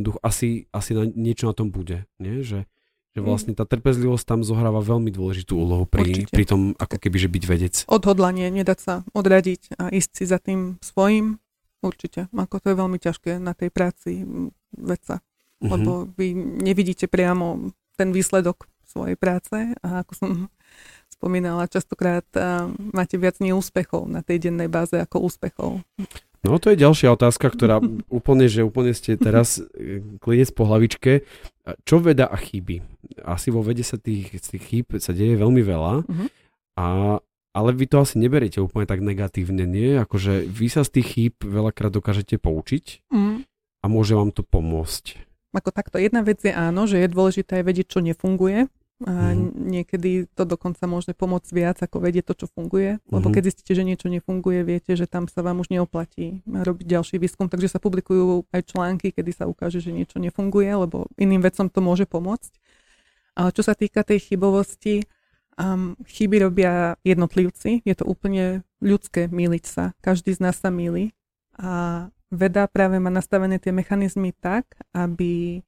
[0.00, 2.08] duch, asi, asi na, niečo na tom bude.
[2.16, 2.40] Nie?
[2.40, 2.64] Že,
[3.12, 7.28] že vlastne tá trpezlivosť tam zohráva veľmi dôležitú úlohu pri, pri tom, ako keby, že
[7.28, 7.74] byť vedec.
[7.84, 11.36] Odhodlanie, nedať sa odradiť a ísť si za tým svojim,
[11.84, 12.32] určite.
[12.32, 14.24] Ako to je veľmi ťažké na tej práci
[14.72, 15.20] vedca.
[15.60, 15.68] Mm-hmm.
[15.68, 16.32] Lebo vy
[16.64, 20.30] nevidíte priamo ten výsledok svojej práce a ako som
[21.18, 22.24] spomínala, častokrát
[22.94, 25.82] máte viac neúspechov na tej dennej báze ako úspechov.
[26.46, 27.82] No to je ďalšia otázka, ktorá
[28.18, 31.26] úplne, že úplne ste teraz e, klinec po hlavičke.
[31.84, 32.80] Čo veda a chyby?
[33.26, 36.28] Asi vo vede sa tých, tých chýb sa deje veľmi veľa, uh-huh.
[36.80, 36.86] a,
[37.52, 40.00] ale vy to asi neberiete úplne tak negatívne, nie?
[40.00, 43.44] Akože vy sa z tých chýb veľakrát dokážete poučiť uh-huh.
[43.82, 45.28] a môže vám to pomôcť.
[45.52, 48.68] Ako takto, jedna vec je áno, že je dôležité vedieť, čo nefunguje,
[49.06, 49.54] a mm.
[49.54, 52.98] niekedy to dokonca môže pomôcť viac, ako vedieť to, čo funguje.
[53.06, 53.34] Lebo mhm.
[53.38, 57.46] keď zistíte, že niečo nefunguje, viete, že tam sa vám už neoplatí robiť ďalší výskum.
[57.46, 61.78] Takže sa publikujú aj články, kedy sa ukáže, že niečo nefunguje, lebo iným vecom to
[61.78, 62.50] môže pomôcť.
[63.38, 65.06] Ale čo sa týka tej chybovosti,
[65.54, 67.86] um, chyby robia jednotlivci.
[67.86, 69.84] Je to úplne ľudské míliť sa.
[70.02, 71.14] Každý z nás sa míli.
[71.54, 75.62] A veda práve má nastavené tie mechanizmy tak, aby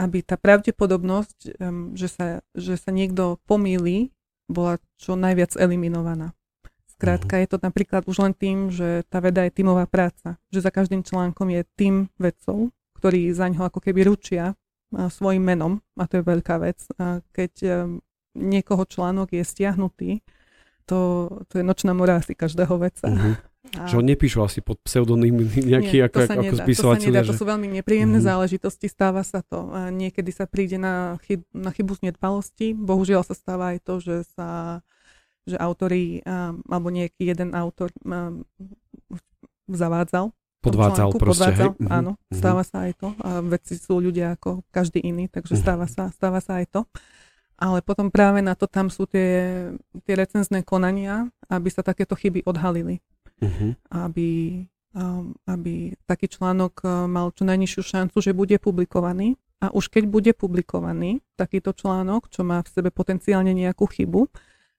[0.00, 1.60] aby tá pravdepodobnosť,
[1.92, 4.16] že sa, že sa niekto pomýli,
[4.48, 6.32] bola čo najviac eliminovaná.
[6.88, 7.40] Skrátka mhm.
[7.44, 10.40] je to napríklad už len tým, že tá veda je tímová práca.
[10.48, 14.56] Že za každým článkom je tým vedcov, ktorí za ňo ako keby ručia
[14.90, 16.82] svojim menom a to je veľká vec.
[16.98, 17.86] A keď
[18.34, 20.10] niekoho článok je stiahnutý,
[20.84, 23.06] to, to je nočná mora asi každého veca.
[23.06, 23.38] Uh-huh.
[23.76, 23.84] A...
[23.84, 25.36] Že ho nepíšu asi pod pseudonym
[25.70, 27.04] nejaký Nie, ako, ako nedá, spisovateľ.
[27.04, 27.30] To nedá, že...
[27.36, 28.30] to sú veľmi nepríjemné mm-hmm.
[28.32, 29.68] záležitosti, stáva sa to.
[29.76, 32.72] A niekedy sa príde na, chyb, na chybu z nedbalosti.
[32.72, 34.80] Bohužiaľ sa stáva aj to, že sa
[35.48, 36.20] že autori,
[36.68, 37.88] alebo nejaký jeden autor
[39.66, 40.30] zavádzal.
[40.60, 41.80] Podvádzal článku, proste, podvádzal, hej?
[41.80, 42.36] Mhm, áno, mm-hmm.
[42.36, 43.08] stáva sa aj to.
[43.24, 45.64] A veci sú ľudia ako každý iný, takže mm-hmm.
[45.64, 46.80] stáva, sa, stáva sa aj to.
[47.56, 49.72] Ale potom práve na to tam sú tie,
[50.04, 53.00] tie recenzné konania, aby sa takéto chyby odhalili
[53.40, 53.72] uh-huh.
[53.90, 54.62] aby,
[54.94, 59.40] um, aby taký článok uh, mal čo najnižšiu šancu, že bude publikovaný.
[59.60, 64.32] A už keď bude publikovaný takýto článok, čo má v sebe potenciálne nejakú chybu,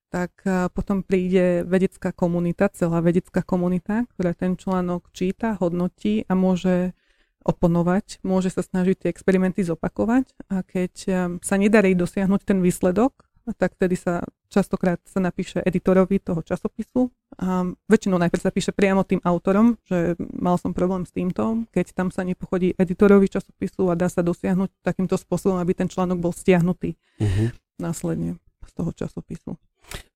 [0.09, 6.33] tak uh, potom príde vedecká komunita, celá vedecká komunita, ktorá ten článok číta, hodnotí a
[6.33, 6.97] môže
[7.41, 13.25] oponovať, môže sa snažiť tie experimenty zopakovať a keď um, sa nedarí dosiahnuť ten výsledok,
[13.57, 17.07] tak vtedy sa častokrát sa napíše editorovi toho časopisu.
[17.39, 21.95] A väčšinou najprv sa píše priamo tým autorom, že mal som problém s týmto, keď
[21.95, 26.35] tam sa nepochodí editorovi časopisu a dá sa dosiahnuť takýmto spôsobom, aby ten článok bol
[26.35, 27.55] stiahnutý uh-huh.
[27.79, 28.35] následne
[28.67, 29.55] z toho časopisu.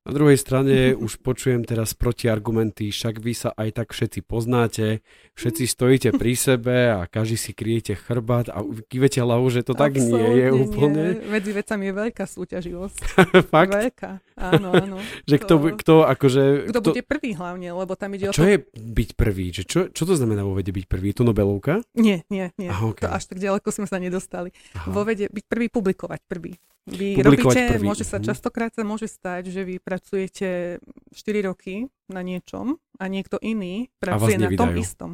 [0.06, 5.02] Na druhej strane už počujem teraz protiargumenty, však vy sa aj tak všetci poznáte,
[5.34, 9.98] všetci stojíte pri sebe a každý si kryjete chrbát a kývete hlavu, že to tak
[9.98, 11.18] nie je úplne.
[11.18, 11.41] Nie.
[11.41, 12.98] Medzi vecami je veľká súťaživosť.
[13.54, 13.74] Fakt?
[13.74, 15.02] Veľká, áno, áno.
[15.30, 15.74] že kto, to...
[15.74, 16.70] kto akože...
[16.70, 18.38] Kto, kto bude prvý hlavne, lebo tam ide o to...
[18.38, 19.58] Čo je byť prvý?
[19.58, 21.18] Že čo, čo to znamená vo vede byť prvý?
[21.18, 21.82] Je to Nobelovka?
[21.98, 22.70] Nie, nie, nie.
[22.70, 23.10] Aha, okay.
[23.10, 24.54] to až tak ďaleko sme sa nedostali.
[24.78, 24.94] Aha.
[24.94, 26.54] Vo vede byť prvý, publikovať prvý.
[26.86, 27.82] Vy robíte, prvý.
[27.82, 28.30] môže sa mhm.
[28.30, 30.78] častokrát sa môže stať, že vy pracujete
[31.10, 35.12] 4 roky na niečom a niekto iný pracuje na tom istom.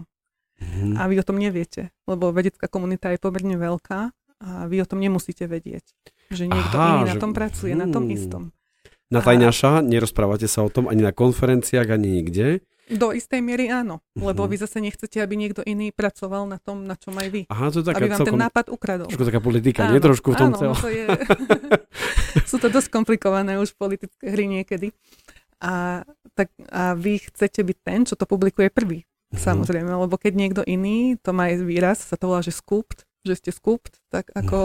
[0.61, 0.93] Mm-hmm.
[0.93, 5.01] A vy o tom neviete, lebo vedecká komunita je pomerne veľká a vy o tom
[5.01, 5.85] nemusíte vedieť.
[6.29, 7.11] Že niekto Aha, iný že...
[7.13, 7.81] na tom pracuje, hmm.
[7.81, 8.43] na tom istom.
[9.11, 12.63] Na tajňaša, nerozprávate sa o tom ani na konferenciách, ani nikde.
[12.89, 14.33] Do istej miery áno, uh-huh.
[14.33, 17.41] lebo vy zase nechcete, aby niekto iný pracoval na tom, na čom aj vy.
[17.47, 19.07] Aha, to je taká aby vám celkom, ten nápad ukradol.
[19.07, 21.05] Trošku taká politika, áno, nie trošku v tom áno, no to je,
[22.51, 24.91] sú to dosť komplikované už politické hry niekedy.
[25.61, 29.05] A, tak, a vy chcete byť ten, čo to publikuje prvý.
[29.05, 29.39] Uh-huh.
[29.39, 33.37] Samozrejme, lebo keď niekto iný, to má aj výraz, sa to volá, že skupt, že
[33.37, 34.57] ste skupt, tak ako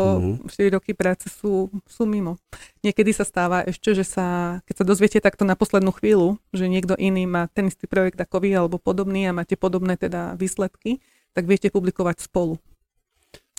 [0.42, 0.70] mm-hmm.
[0.72, 2.40] 4 roky práce sú, sú mimo.
[2.80, 6.96] Niekedy sa stáva ešte, že sa, keď sa dozviete takto na poslednú chvíľu, že niekto
[6.96, 11.04] iný má ten istý projekt ako vy alebo podobný a máte podobné teda výsledky,
[11.36, 12.56] tak viete publikovať spolu.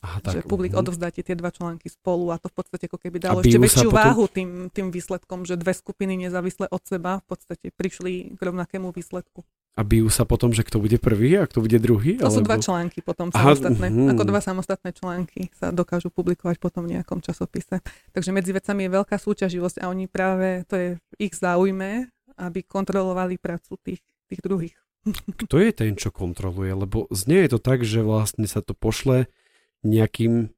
[0.06, 0.86] Aha, tak, že publik uh-huh.
[0.86, 3.98] odovzdáte tie dva články spolu a to v podstate ako keby dalo ešte väčšiu potom...
[3.98, 8.94] váhu tým, tým výsledkom, že dve skupiny nezávisle od seba v podstate prišli k rovnakému
[8.94, 9.42] výsledku.
[9.78, 12.18] A bijú sa potom, že kto bude prvý a kto bude druhý?
[12.18, 12.34] To alebo...
[12.34, 13.88] sú dva články potom samostatné.
[13.94, 17.86] Aha, Ako dva samostatné články sa dokážu publikovať potom v nejakom časopise.
[18.10, 22.10] Takže medzi vecami je veľká súťaživosť a oni práve, to je v ich záujme,
[22.42, 24.74] aby kontrolovali prácu tých, tých druhých.
[25.46, 26.74] Kto je ten, čo kontroluje?
[26.74, 29.30] Lebo znie je to tak, že vlastne sa to pošle
[29.86, 30.50] nejakým,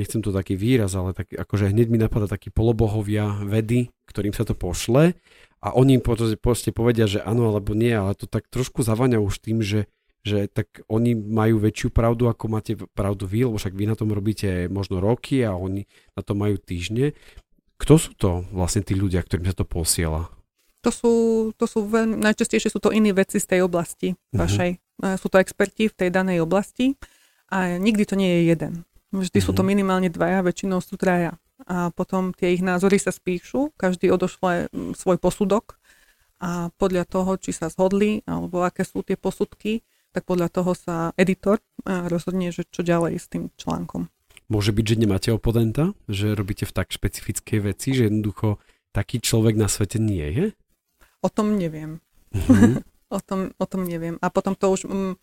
[0.00, 4.48] nechcem to taký výraz, ale tak, akože hneď mi napadá takí polobohovia vedy, ktorým sa
[4.48, 5.12] to pošle
[5.60, 6.00] a oni
[6.40, 9.92] proste povedia, že áno alebo nie, ale to tak trošku zavania už tým, že,
[10.24, 14.08] že tak oni majú väčšiu pravdu, ako máte pravdu vy, lebo však vy na tom
[14.08, 15.84] robíte možno roky a oni
[16.16, 17.12] na to majú týždne.
[17.76, 20.32] Kto sú to vlastne tí ľudia, ktorým sa to posiela?
[20.80, 21.12] To sú,
[21.60, 24.40] to sú veľmi, najčastejšie sú to iní veci z tej oblasti uh-huh.
[24.40, 24.70] vašej.
[25.20, 26.96] Sú to experti v tej danej oblasti
[27.52, 28.72] a nikdy to nie je jeden.
[29.12, 29.44] Vždy uh-huh.
[29.44, 29.68] sú to mhm.
[29.76, 31.36] minimálne dvaja, väčšinou sú traja
[31.70, 35.78] a potom tie ich názory sa spíšu, každý odošle mm, svoj posudok
[36.42, 41.14] a podľa toho, či sa zhodli alebo aké sú tie posudky, tak podľa toho sa
[41.14, 44.10] editor rozhodne, že čo ďalej s tým článkom.
[44.50, 45.94] Môže byť, že nemáte oponenta?
[46.10, 48.58] Že robíte v tak špecifickej veci, že jednoducho
[48.90, 50.46] taký človek na svete nie je?
[51.22, 52.02] O tom neviem.
[52.34, 52.82] Mm-hmm.
[53.14, 54.18] o, tom, o tom neviem.
[54.18, 54.90] A potom to už...
[54.90, 55.14] Mm,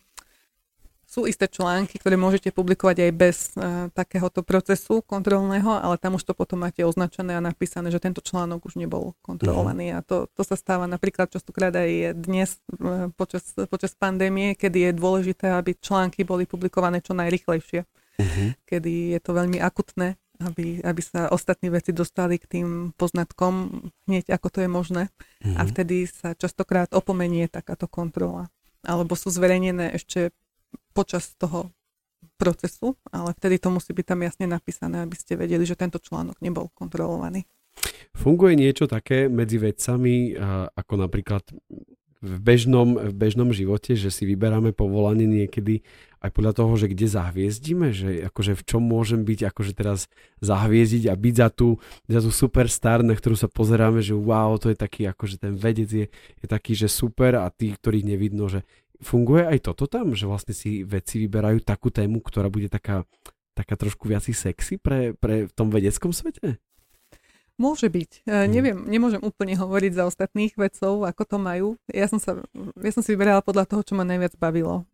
[1.08, 6.28] sú isté články, ktoré môžete publikovať aj bez uh, takéhoto procesu kontrolného, ale tam už
[6.28, 9.96] to potom máte označené a napísané, že tento článok už nebol kontrolovaný.
[9.96, 10.04] Uh-huh.
[10.04, 15.00] A to, to sa stáva napríklad častokrát aj dnes uh, počas, počas pandémie, kedy je
[15.00, 17.88] dôležité, aby články boli publikované čo najrychlejšie.
[18.20, 18.52] Uh-huh.
[18.68, 24.28] Kedy je to veľmi akutné, aby, aby sa ostatní veci dostali k tým poznatkom hneď,
[24.28, 25.02] ako to je možné.
[25.40, 25.56] Uh-huh.
[25.56, 28.52] A vtedy sa častokrát opomenie takáto kontrola.
[28.84, 30.36] Alebo sú zverejnené ešte
[30.92, 31.70] počas toho
[32.38, 36.38] procesu, ale vtedy to musí byť tam jasne napísané, aby ste vedeli, že tento článok
[36.38, 37.46] nebol kontrolovaný.
[38.14, 40.34] Funguje niečo také medzi vedcami,
[40.74, 41.46] ako napríklad
[42.18, 45.86] v bežnom, v bežnom živote, že si vyberáme povolanie niekedy
[46.18, 50.10] aj podľa toho, že kde zahviezdíme, že akože v čom môžem byť akože teraz
[50.42, 51.78] zahviezdiť a byť za tú,
[52.10, 55.86] za tú superstar, na ktorú sa pozeráme, že wow, to je taký, akože ten vedec
[55.86, 58.66] je, je taký, že super a tí, ktorých nevidno, že
[59.02, 63.06] funguje aj toto tam, že vlastne si vedci vyberajú takú tému, ktorá bude taká,
[63.54, 66.58] taká trošku viac sexy pre, pre v tom vedeckom svete?
[67.58, 68.10] Môže byť.
[68.22, 68.50] E, hmm.
[68.54, 71.68] Neviem, nemôžem úplne hovoriť za ostatných vedcov, ako to majú.
[71.90, 74.86] Ja som, sa, ja som si vyberala podľa toho, čo ma najviac bavilo.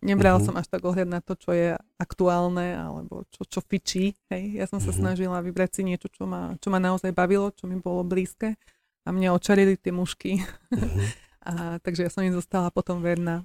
[0.00, 0.48] Nebrala uh-huh.
[0.48, 4.16] som až tak ohľad na to, čo je aktuálne alebo čo, čo fičí.
[4.32, 4.56] Hej.
[4.56, 5.04] Ja som sa uh-huh.
[5.04, 8.56] snažila vybrať si niečo, čo ma, čo ma naozaj bavilo, čo mi bolo blízke
[9.02, 10.40] a mňa očarili tie mušky.
[10.72, 11.04] Uh-huh.
[11.42, 13.42] A, takže ja som im zostala potom verná.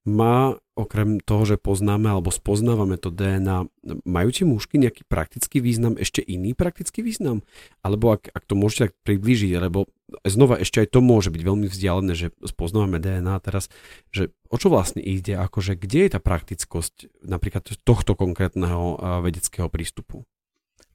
[0.00, 3.68] Má, okrem toho, že poznáme alebo spoznávame to DNA,
[4.08, 7.44] majú tie mužky nejaký praktický význam, ešte iný praktický význam?
[7.84, 9.92] Alebo ak, ak to môžete tak priblížiť, lebo
[10.24, 13.68] znova ešte aj to môže byť veľmi vzdialené, že spoznávame DNA teraz,
[14.08, 20.24] že o čo vlastne ide, akože kde je tá praktickosť napríklad tohto konkrétneho vedeckého prístupu?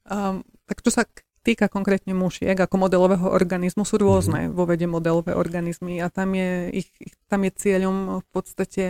[0.02, 1.06] Um, tak čo sa
[1.46, 4.56] týka konkrétne mušiek ako modelového organizmu, sú rôzne mm-hmm.
[4.58, 6.90] vo vede modelové organizmy a tam je, ich,
[7.30, 8.84] tam je cieľom v podstate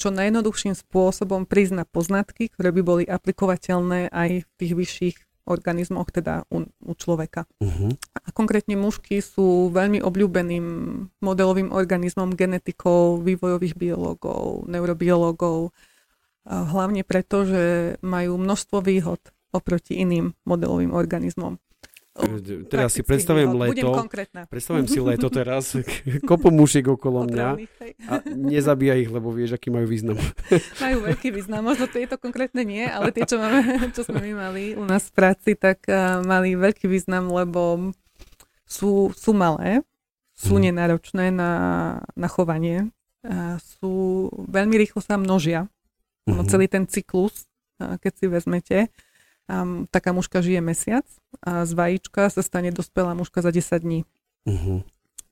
[0.00, 6.46] čo najjednoduchším spôsobom na poznatky, ktoré by boli aplikovateľné aj v tých vyšších organizmoch, teda
[6.54, 7.50] u, u človeka.
[7.58, 7.90] Uh-huh.
[8.14, 10.66] A konkrétne mužky sú veľmi obľúbeným
[11.18, 15.74] modelovým organizmom genetikov, vývojových biológov, neurobiológov,
[16.46, 17.62] hlavne preto, že
[18.06, 19.18] majú množstvo výhod
[19.52, 21.60] oproti iným modelovým organizmom.
[22.68, 23.88] Teraz si predstavujem leto.
[24.52, 25.72] Predstavujem si leto teraz,
[26.28, 27.48] kopu mušiek okolo mňa
[28.04, 30.20] a nezabíja ich, lebo vieš, aký majú význam.
[30.84, 33.64] Majú veľký význam, možno tieto konkrétne nie, ale tie, čo, máme,
[33.96, 37.96] čo sme my mali u nás v práci, tak uh, mali veľký význam, lebo
[38.68, 39.80] sú, sú malé,
[40.36, 40.64] sú hmm.
[40.68, 41.52] nenáročné na,
[42.12, 42.92] na chovanie,
[43.24, 45.64] uh, sú veľmi rýchlo sa množia.
[46.28, 47.48] hmm celý ten cyklus,
[47.80, 48.78] uh, keď si vezmete,
[49.52, 51.04] um, taká muška žije mesiac
[51.44, 54.00] a z vajíčka sa stane dospelá muška za 10 dní.
[54.48, 54.80] Uh-huh.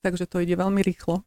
[0.05, 1.25] Takže to ide veľmi rýchlo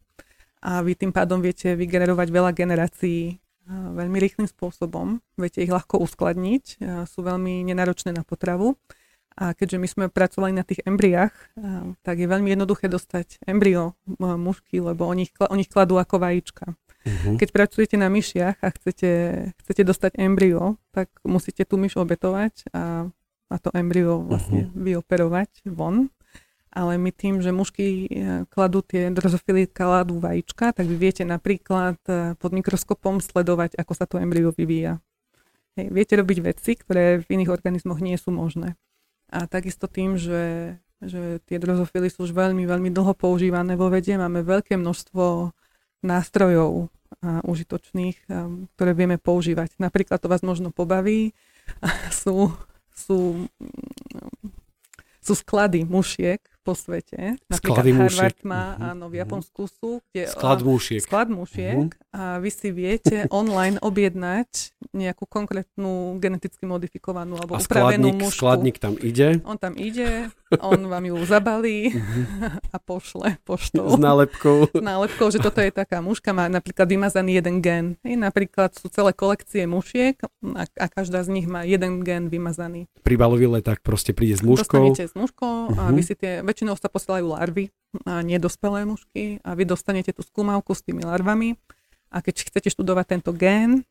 [0.62, 6.84] a vy tým pádom viete vygenerovať veľa generácií veľmi rýchlým spôsobom, viete ich ľahko uskladniť,
[7.08, 8.76] sú veľmi nenáročné na potravu
[9.40, 11.34] a keďže my sme pracovali na tých embriách,
[12.04, 16.76] tak je veľmi jednoduché dostať embryo mužky, lebo oni, oni kladú ako vajíčka.
[17.04, 17.36] Uh-huh.
[17.36, 19.12] Keď pracujete na myšiach a chcete,
[19.60, 23.12] chcete dostať embryo, tak musíte tú myš obetovať a,
[23.52, 25.04] a to embryo vlastne uh-huh.
[25.04, 26.08] vyoperovať von.
[26.74, 28.08] Ale my tým, že mužky e,
[28.50, 34.10] kladú tie drozofily, kladú vajíčka, tak vy viete napríklad e, pod mikroskopom sledovať, ako sa
[34.10, 34.98] to embryo vyvíja.
[35.78, 38.74] Hej, viete robiť veci, ktoré v iných organizmoch nie sú možné.
[39.30, 44.18] A takisto tým, že, že tie drozofily sú už veľmi, veľmi dlho používané vo vede,
[44.18, 45.54] máme veľké množstvo
[46.04, 46.92] nástrojov
[47.24, 49.80] a užitočných, a, ktoré vieme používať.
[49.80, 51.32] Napríklad to vás možno pobaví.
[52.24, 52.52] sú,
[52.92, 53.48] sú,
[55.24, 57.36] sú sklady mušiek, po svete.
[57.52, 58.92] Sklady Harvard má, uh-huh.
[58.96, 60.00] áno, v Japonsku sú.
[60.16, 61.04] Kde, sklad mušiek.
[61.04, 62.16] Sklad mušiek uh-huh.
[62.16, 68.40] a vy si viete online objednať nejakú konkrétnu geneticky modifikovanú alebo a upravenú skladník, mušku.
[68.40, 69.44] skladník tam ide.
[69.44, 70.32] On tam ide,
[70.64, 72.64] on vám ju zabalí uh-huh.
[72.76, 73.92] a pošle poštou.
[73.92, 74.72] S nálepkou.
[74.80, 77.86] S nálepkou, že toto je taká muška, má napríklad vymazaný jeden gen.
[78.08, 80.16] Hej, napríklad sú celé kolekcie mušiek
[80.56, 82.88] a, a každá z nich má jeden gen vymazaný.
[83.04, 84.96] Pri balový leták proste príde s muškou.
[84.96, 85.76] Dostanete s muškou uh-huh.
[85.76, 87.74] a vy si tie väčšinou sa posielajú larvy
[88.06, 91.58] a nedospelé mužky a vy dostanete tú skúmavku s tými larvami.
[92.14, 93.82] A keď chcete študovať tento gén,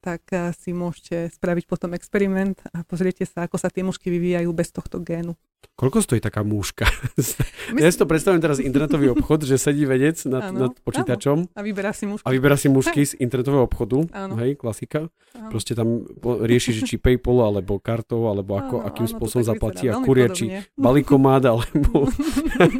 [0.00, 4.50] tak eh, si môžete spraviť potom experiment a pozriete sa, ako sa tie mužky vyvíjajú
[4.56, 5.36] bez tohto génu.
[5.76, 6.88] Koľko stojí taká múška?
[7.16, 7.46] Myslím...
[7.84, 11.52] Ja si to predstavím teraz internetový obchod, že sedí vedec nad, nad počítačom áno.
[11.52, 12.24] a vyberá si mužky.
[12.24, 14.08] A vyberá si mužky z internetového obchodu.
[14.12, 14.40] Áno.
[14.40, 15.12] Hej, klasika.
[15.36, 15.52] Áno.
[15.52, 19.86] Proste tam rieši, že či Paypal, alebo kartou, alebo ako, áno, akým áno, spôsobom zaplatí
[19.88, 20.44] a kurie, či
[20.80, 22.08] balíkomád, alebo,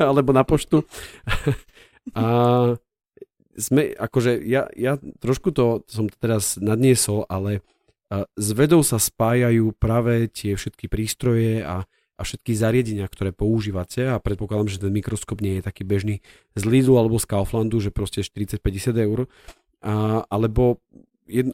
[0.01, 0.85] alebo na poštu.
[2.17, 2.25] a
[3.61, 7.61] sme, akože ja, ja trošku to som teraz nadniesol, ale
[8.35, 11.85] s vedou sa spájajú práve tie všetky prístroje a
[12.21, 16.21] a všetky zariadenia, ktoré používate a predpokladám, že ten mikroskop nie je taký bežný
[16.53, 19.25] z Lidlu alebo z Kauflandu, že proste 40-50 eur,
[19.81, 20.85] a, alebo,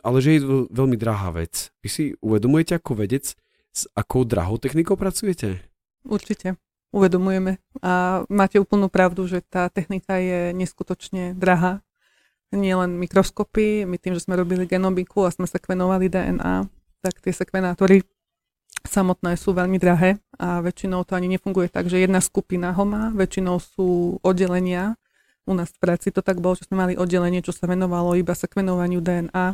[0.02, 1.70] ale že je to veľmi drahá vec.
[1.86, 3.38] Vy si uvedomujete ako vedec,
[3.70, 5.62] s akou drahou technikou pracujete?
[6.02, 6.58] Určite,
[6.90, 7.62] uvedomujeme.
[7.78, 11.86] A máte úplnú pravdu, že tá technika je neskutočne drahá.
[12.54, 16.70] Nie len mikroskopy, my tým, že sme robili genomiku a sme sekvenovali DNA,
[17.02, 18.06] tak tie sekvenátory
[18.86, 23.10] samotné sú veľmi drahé a väčšinou to ani nefunguje tak, že jedna skupina ho má,
[23.12, 24.94] väčšinou sú oddelenia.
[25.46, 28.34] U nás v práci to tak bolo, že sme mali oddelenie, čo sa venovalo iba
[28.34, 29.46] sekvenovaniu DNA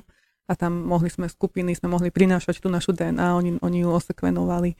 [0.48, 4.76] a tam mohli sme skupiny, sme mohli prinášať tú našu DNA, oni, oni ju osekvenovali.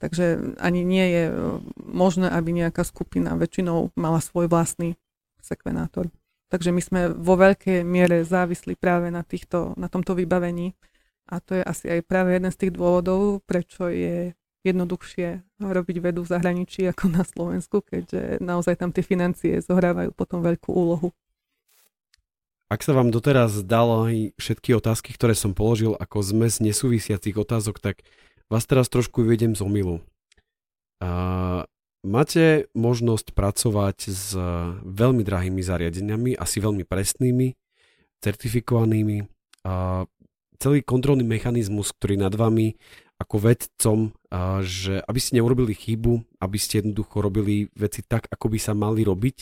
[0.00, 1.34] Takže ani nie je e,
[1.80, 4.98] možné, aby nejaká skupina väčšinou mala svoj vlastný
[5.40, 6.12] sekvenátor.
[6.54, 10.70] Takže my sme vo veľkej miere závisli práve na, týchto, na tomto vybavení
[11.26, 16.22] a to je asi aj práve jeden z tých dôvodov, prečo je jednoduchšie robiť vedu
[16.22, 21.10] v zahraničí ako na Slovensku, keďže naozaj tam tie financie zohrávajú potom veľkú úlohu.
[22.70, 27.82] Ak sa vám doteraz dalo aj všetky otázky, ktoré som položil ako zmes nesúvisiacich otázok,
[27.82, 28.06] tak
[28.46, 30.06] vás teraz trošku uvedem z omilu.
[32.04, 34.36] Máte možnosť pracovať s
[34.84, 37.56] veľmi drahými zariadeniami, asi veľmi presnými,
[38.20, 39.24] certifikovanými.
[39.64, 40.04] A
[40.60, 42.76] celý kontrolný mechanizmus, ktorý nad vami
[43.14, 44.10] ako vedcom,
[44.66, 49.06] že aby ste neurobili chybu, aby ste jednoducho robili veci tak, ako by sa mali
[49.06, 49.36] robiť.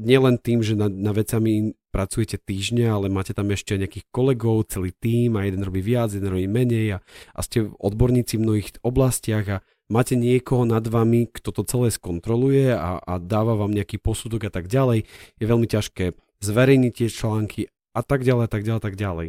[0.00, 4.96] Nielen tým, že na, na vecami pracujete týždne, ale máte tam ešte nejakých kolegov, celý
[4.96, 6.98] tým a jeden robí viac, jeden robí menej a,
[7.36, 9.58] a ste odborníci v mnohých oblastiach a
[9.88, 14.52] máte niekoho nad vami, kto to celé skontroluje a, a dáva vám nejaký posudok a
[14.52, 15.08] tak ďalej.
[15.40, 17.60] Je veľmi ťažké zverejniť tie články
[17.96, 19.28] a tak ďalej, a tak ďalej, a tak ďalej.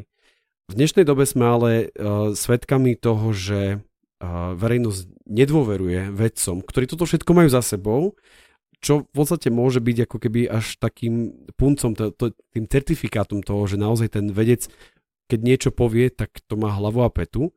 [0.69, 7.09] V dnešnej dobe sme ale uh, svedkami toho, že uh, verejnosť nedôveruje vedcom, ktorí toto
[7.09, 8.13] všetko majú za sebou,
[8.79, 13.65] čo v podstate môže byť ako keby až takým puncom, to, to, tým certifikátom toho,
[13.67, 14.71] že naozaj ten vedec,
[15.27, 17.51] keď niečo povie, tak to má hlavu a petu.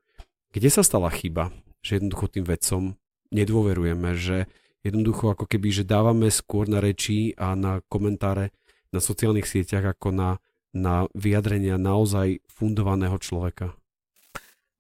[0.51, 2.95] Kde sa stala chyba, že jednoducho tým vedcom
[3.35, 4.47] nedôverujeme, že
[4.87, 8.55] jednoducho ako keby, že dávame skôr na reči a na komentáre
[8.93, 10.31] na sociálnych sieťach ako na,
[10.71, 13.73] na vyjadrenia naozaj fundovaného človeka?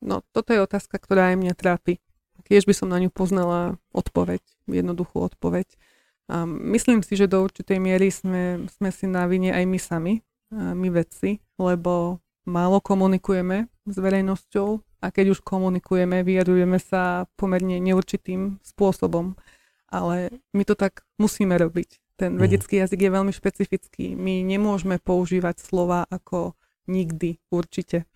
[0.02, 2.02] No, toto je otázka, ktorá aj mňa trápi.
[2.42, 5.78] Kiež by som na ňu poznala odpoveď, jednoduchú odpoveď.
[6.26, 10.14] A myslím si, že do určitej miery sme, sme si na vine aj my sami,
[10.52, 18.62] my vedci, lebo málo komunikujeme s verejnosťou a keď už komunikujeme, vyjadrujeme sa pomerne neurčitým
[18.62, 19.34] spôsobom.
[19.92, 22.16] Ale my to tak musíme robiť.
[22.16, 22.40] Ten mhm.
[22.40, 24.14] vedecký jazyk je veľmi špecifický.
[24.14, 26.54] My nemôžeme používať slova ako
[26.86, 28.06] nikdy, určite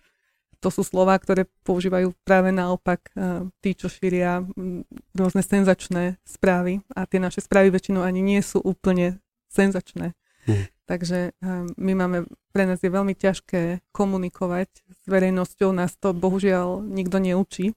[0.57, 6.81] to sú slova, ktoré používajú práve naopak eh, tí, čo šíria mm, rôzne senzačné správy
[6.97, 9.21] a tie naše správy väčšinou ani nie sú úplne
[9.53, 10.17] senzačné.
[10.49, 10.65] Mm.
[10.87, 12.17] Takže eh, my máme,
[12.55, 17.75] pre nás je veľmi ťažké komunikovať s verejnosťou, nás to bohužiaľ nikto neučí.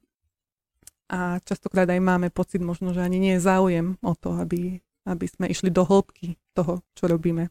[1.11, 4.79] A častokrát aj máme pocit možno, že ani nie je záujem o to, aby,
[5.11, 7.51] aby sme išli do hĺbky toho, čo robíme.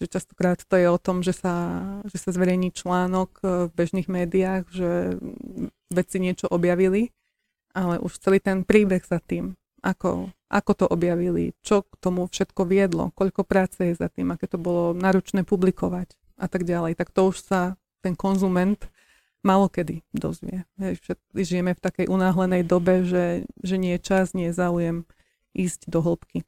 [0.00, 4.08] Že častokrát to je o tom, že sa, že sa zverejní článok e, v bežných
[4.08, 5.20] médiách, že
[5.92, 7.12] vedci niečo objavili,
[7.76, 12.66] ale už celý ten príbeh za tým, ako, ako to objavili, čo k tomu všetko
[12.66, 17.14] viedlo, koľko práce je za tým, aké to bolo náročné publikovať a tak ďalej, tak
[17.14, 18.90] to už sa ten konzument
[19.46, 20.66] malo kedy dozvie.
[20.74, 25.06] Všetci žijeme v takej unáhlenej dobe, že, že nie je čas, nie je záujem
[25.54, 26.42] ísť do hĺbky.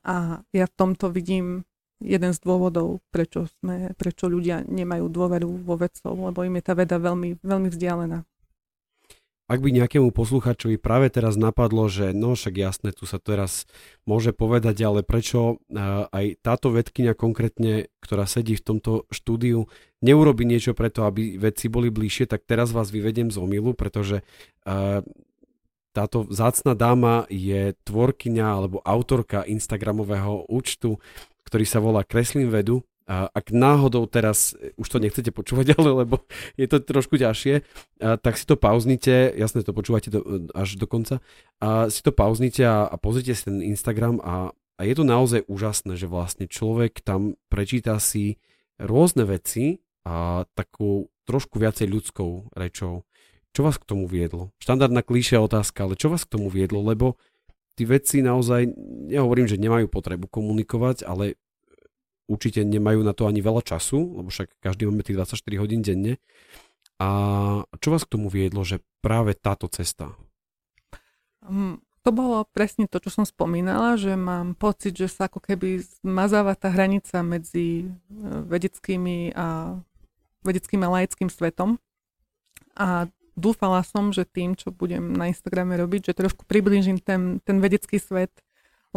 [0.00, 1.68] A ja v tomto vidím
[2.00, 6.72] jeden z dôvodov, prečo, sme, prečo ľudia nemajú dôveru vo vedcov, lebo im je tá
[6.72, 8.24] veda veľmi, veľmi vzdialená.
[9.48, 13.64] Ak by nejakému posluchačovi práve teraz napadlo, že no však jasné, tu sa teraz
[14.04, 15.64] môže povedať, ale prečo
[16.12, 19.64] aj táto vedkynia konkrétne, ktorá sedí v tomto štúdiu,
[20.04, 24.20] neurobi niečo preto, aby vedci boli bližšie, tak teraz vás vyvediem z omilu, pretože
[25.96, 31.00] táto zácna dáma je tvorkyňa alebo autorka Instagramového účtu
[31.48, 32.84] ktorý sa volá Kreslím vedu.
[33.08, 36.20] Ak náhodou teraz, e, už to nechcete počúvať, ale lebo
[36.60, 37.64] je to trošku ťažšie,
[38.20, 41.24] tak si to pauznite, jasne to počúvate do, e, až do konca,
[41.64, 45.40] a si to pauznite a, a pozrite si ten Instagram a, a je to naozaj
[45.48, 48.36] úžasné, že vlastne človek tam prečíta si
[48.76, 53.08] rôzne veci a takú trošku viacej ľudskou rečou.
[53.56, 54.52] Čo vás k tomu viedlo?
[54.60, 56.84] Štandardná klíšia otázka, ale čo vás k tomu viedlo?
[56.84, 57.16] Lebo
[57.74, 58.70] tí vedci naozaj,
[59.10, 61.40] nehovorím, že nemajú potrebu komunikovať, ale
[62.28, 66.20] určite nemajú na to ani veľa času, lebo však každý máme tých 24 hodín denne.
[67.00, 67.08] A
[67.80, 70.12] čo vás k tomu viedlo, že práve táto cesta?
[71.42, 75.82] Um, to bolo presne to, čo som spomínala, že mám pocit, že sa ako keby
[76.04, 77.86] zmazáva tá hranica medzi e,
[78.48, 79.78] vedeckými a
[80.40, 81.76] vedeckým a laickým svetom.
[82.78, 87.62] A dúfala som, že tým, čo budem na Instagrame robiť, že trošku priblížim ten, ten
[87.62, 88.34] vedecký svet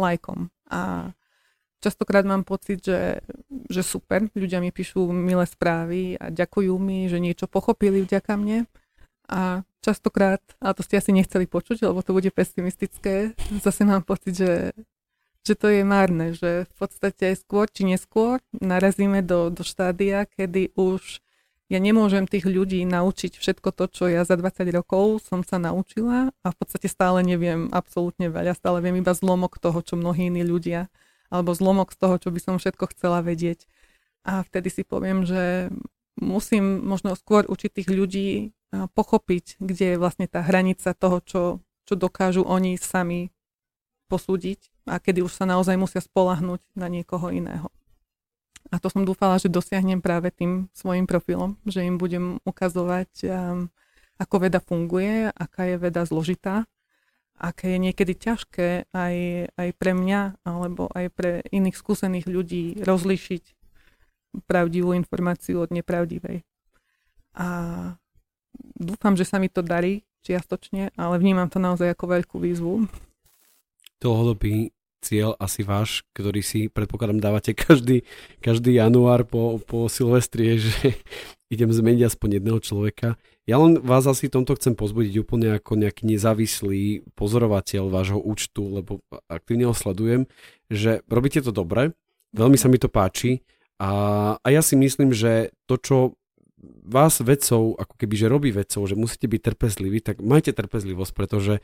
[0.00, 0.50] lajkom.
[0.72, 1.12] A
[1.82, 3.18] častokrát mám pocit, že,
[3.66, 8.70] že super, ľudia mi píšu milé správy a ďakujú mi, že niečo pochopili vďaka mne.
[9.26, 13.34] A častokrát, a to ste asi nechceli počuť, lebo to bude pesimistické,
[13.66, 14.70] zase mám pocit, že,
[15.42, 20.78] že to je márne, že v podstate skôr či neskôr narazíme do, do štádia, kedy
[20.78, 21.18] už
[21.72, 26.28] ja nemôžem tých ľudí naučiť všetko to, čo ja za 20 rokov som sa naučila
[26.44, 30.44] a v podstate stále neviem absolútne veľa, stále viem iba zlomok toho, čo mnohí iní
[30.44, 30.92] ľudia,
[31.32, 33.64] alebo zlomok z toho, čo by som všetko chcela vedieť.
[34.28, 35.72] A vtedy si poviem, že
[36.20, 41.42] musím možno skôr učiť tých ľudí pochopiť, kde je vlastne tá hranica toho, čo,
[41.88, 43.32] čo dokážu oni sami
[44.12, 47.72] posúdiť a kedy už sa naozaj musia spolahnúť na niekoho iného.
[48.70, 53.28] A to som dúfala, že dosiahnem práve tým svojim profilom, že im budem ukazovať,
[54.16, 56.68] ako veda funguje, aká je veda zložitá,
[57.42, 59.16] aké je niekedy ťažké aj,
[59.58, 63.44] aj pre mňa alebo aj pre iných skúsených ľudí rozlišiť
[64.46, 66.46] pravdivú informáciu od nepravdivej.
[67.34, 67.48] A
[68.78, 72.86] dúfam, že sa mi to darí čiastočne, ale vnímam to naozaj ako veľkú výzvu.
[73.98, 74.70] Dlhodobý
[75.02, 78.06] cieľ asi váš, ktorý si predpokladám dávate každý,
[78.38, 80.94] každý január po, po Silvestrie, že
[81.54, 83.18] idem zmeniť aspoň jedného človeka.
[83.42, 89.02] Ja len vás asi tomto chcem pozbudiť úplne ako nejaký nezávislý pozorovateľ vášho účtu, lebo
[89.26, 90.30] aktívne ho sledujem,
[90.70, 91.90] že robíte to dobre,
[92.30, 93.42] veľmi sa mi to páči
[93.82, 93.90] a,
[94.38, 95.96] a ja si myslím, že to, čo
[96.62, 101.58] vás vedcov, ako keby, že robí vedcov, že musíte byť trpezliví, tak majte trpezlivosť, pretože
[101.58, 101.62] e,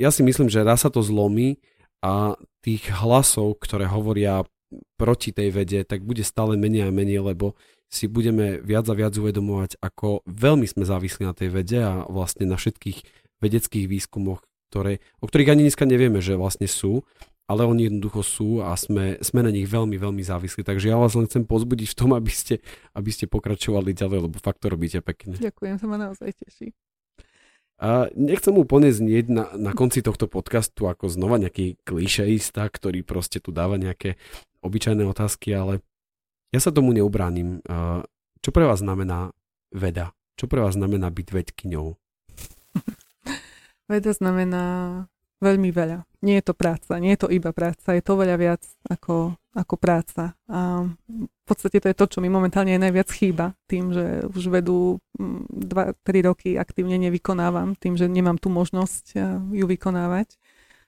[0.00, 1.60] ja si myslím, že raz sa to zlomí
[2.00, 4.48] a tých hlasov, ktoré hovoria
[4.96, 7.52] proti tej vede, tak bude stále menej a menej, lebo
[7.94, 12.50] si budeme viac a viac uvedomovať, ako veľmi sme závislí na tej vede a vlastne
[12.50, 13.06] na všetkých
[13.38, 14.42] vedeckých výskumoch,
[14.74, 17.06] ktoré, o ktorých ani dneska nevieme, že vlastne sú
[17.44, 20.64] ale oni jednoducho sú a sme, sme na nich veľmi, veľmi závislí.
[20.64, 22.64] Takže ja vás len chcem pozbudiť v tom, aby ste,
[22.96, 25.36] aby ste pokračovali ďalej, lebo fakt to robíte pekne.
[25.36, 26.72] Ďakujem, sa ma naozaj teší.
[27.76, 33.42] A nechcem úplne znieť na, na konci tohto podcastu ako znova nejaký klišeista, ktorý proste
[33.44, 34.16] tu dáva nejaké
[34.64, 35.84] obyčajné otázky, ale
[36.54, 37.58] ja sa tomu neubránim.
[38.38, 39.34] Čo pre vás znamená
[39.74, 40.14] veda?
[40.38, 41.98] Čo pre vás znamená byť vedkyňou?
[43.90, 44.64] Veda znamená
[45.42, 46.06] veľmi veľa.
[46.24, 49.74] Nie je to práca, nie je to iba práca, je to veľa viac ako, ako
[49.76, 50.32] práca.
[50.48, 55.04] A v podstate to je to, čo mi momentálne najviac chýba, tým, že už vedú
[55.20, 59.20] 2-3 mm, roky aktívne nevykonávam, tým, že nemám tú možnosť
[59.52, 60.40] ju vykonávať.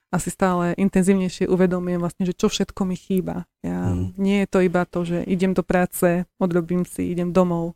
[0.07, 3.43] Asi stále intenzívnejšie uvedomujem vlastne, že čo všetko mi chýba.
[3.59, 4.15] Ja, mm.
[4.15, 7.75] Nie je to iba to, že idem do práce, odrobím si, idem domov.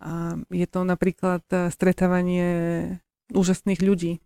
[0.00, 1.44] A je to napríklad
[1.74, 2.46] stretávanie
[3.34, 4.24] úžasných ľudí,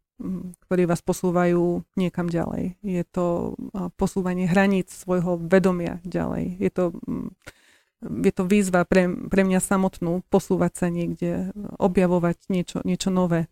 [0.69, 2.79] ktorí vás posúvajú niekam ďalej.
[2.85, 3.59] Je to
[3.99, 6.63] posúvanie hraníc svojho vedomia ďalej.
[6.63, 6.85] Je to,
[8.05, 13.51] je to výzva pre, pre mňa samotnú posúvať sa niekde, objavovať niečo, niečo nové.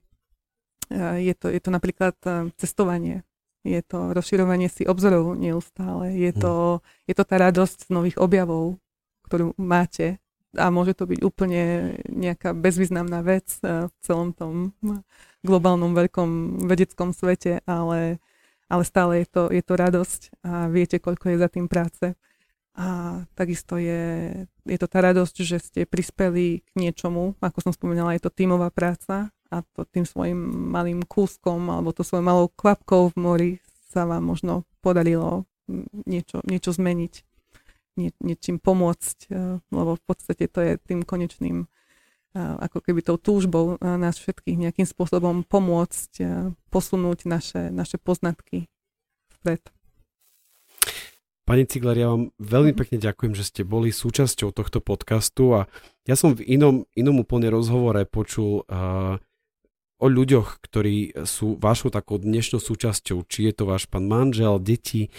[0.95, 2.15] Je to, je to napríklad
[2.55, 3.27] cestovanie.
[3.61, 6.17] Je to rozširovanie si obzorov neustále.
[6.17, 8.81] Je to, je to tá radosť z nových objavov,
[9.29, 10.17] ktorú máte
[10.59, 14.75] a môže to byť úplne nejaká bezvýznamná vec v celom tom
[15.47, 18.19] globálnom veľkom vedeckom svete, ale,
[18.67, 22.19] ale stále je to, je to radosť a viete, koľko je za tým práce.
[22.75, 24.33] A takisto je,
[24.67, 28.73] je to tá radosť, že ste prispeli k niečomu, ako som spomínala, je to tímová
[28.75, 30.39] práca a to tým svojim
[30.71, 33.51] malým kúskom alebo to svojou malou kvapkou v mori
[33.91, 35.45] sa vám možno podarilo
[36.07, 37.15] niečo, niečo zmeniť,
[37.99, 41.67] nie, niečím pomôcť, eh, lebo v podstate to je tým konečným
[42.35, 46.23] ako keby tou túžbou nás všetkých nejakým spôsobom pomôcť
[46.71, 48.71] posunúť naše, naše poznatky
[49.41, 49.63] vpred.
[51.43, 55.61] Pani Cigler, ja vám veľmi pekne ďakujem, že ste boli súčasťou tohto podcastu a
[56.07, 59.19] ja som v inom, inom úplne rozhovore počul uh,
[60.01, 65.13] o ľuďoch, ktorí sú vašou takou dnešnou súčasťou, či je to váš pán manžel, deti,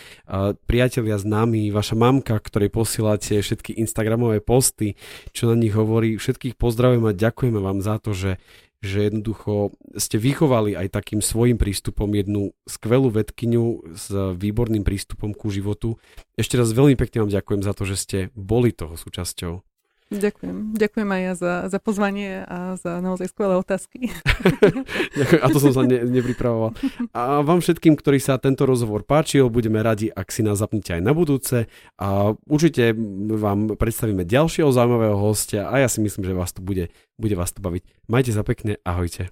[0.66, 4.98] priatelia známi, vaša mamka, ktorej posielate všetky Instagramové posty,
[5.32, 6.18] čo na nich hovorí.
[6.18, 8.42] Všetkých pozdravujem a ďakujeme vám za to, že,
[8.82, 15.54] že jednoducho ste vychovali aj takým svojim prístupom jednu skvelú vedkyňu s výborným prístupom ku
[15.54, 16.02] životu.
[16.34, 19.71] Ešte raz veľmi pekne vám ďakujem za to, že ste boli toho súčasťou.
[20.12, 20.76] Ďakujem.
[20.76, 24.12] Ďakujem aj ja za, za pozvanie a za naozaj skvelé otázky.
[25.20, 26.76] Ďakujem, a to som sa ne, nepripravoval.
[27.16, 31.02] A vám všetkým, ktorí sa tento rozhovor páčil, budeme radi, ak si nás zapnete aj
[31.08, 32.92] na budúce a určite
[33.40, 37.56] vám predstavíme ďalšieho zaujímavého hostia a ja si myslím, že vás to bude, bude vás
[37.56, 37.88] to baviť.
[38.12, 39.32] Majte sa pekne, ahojte.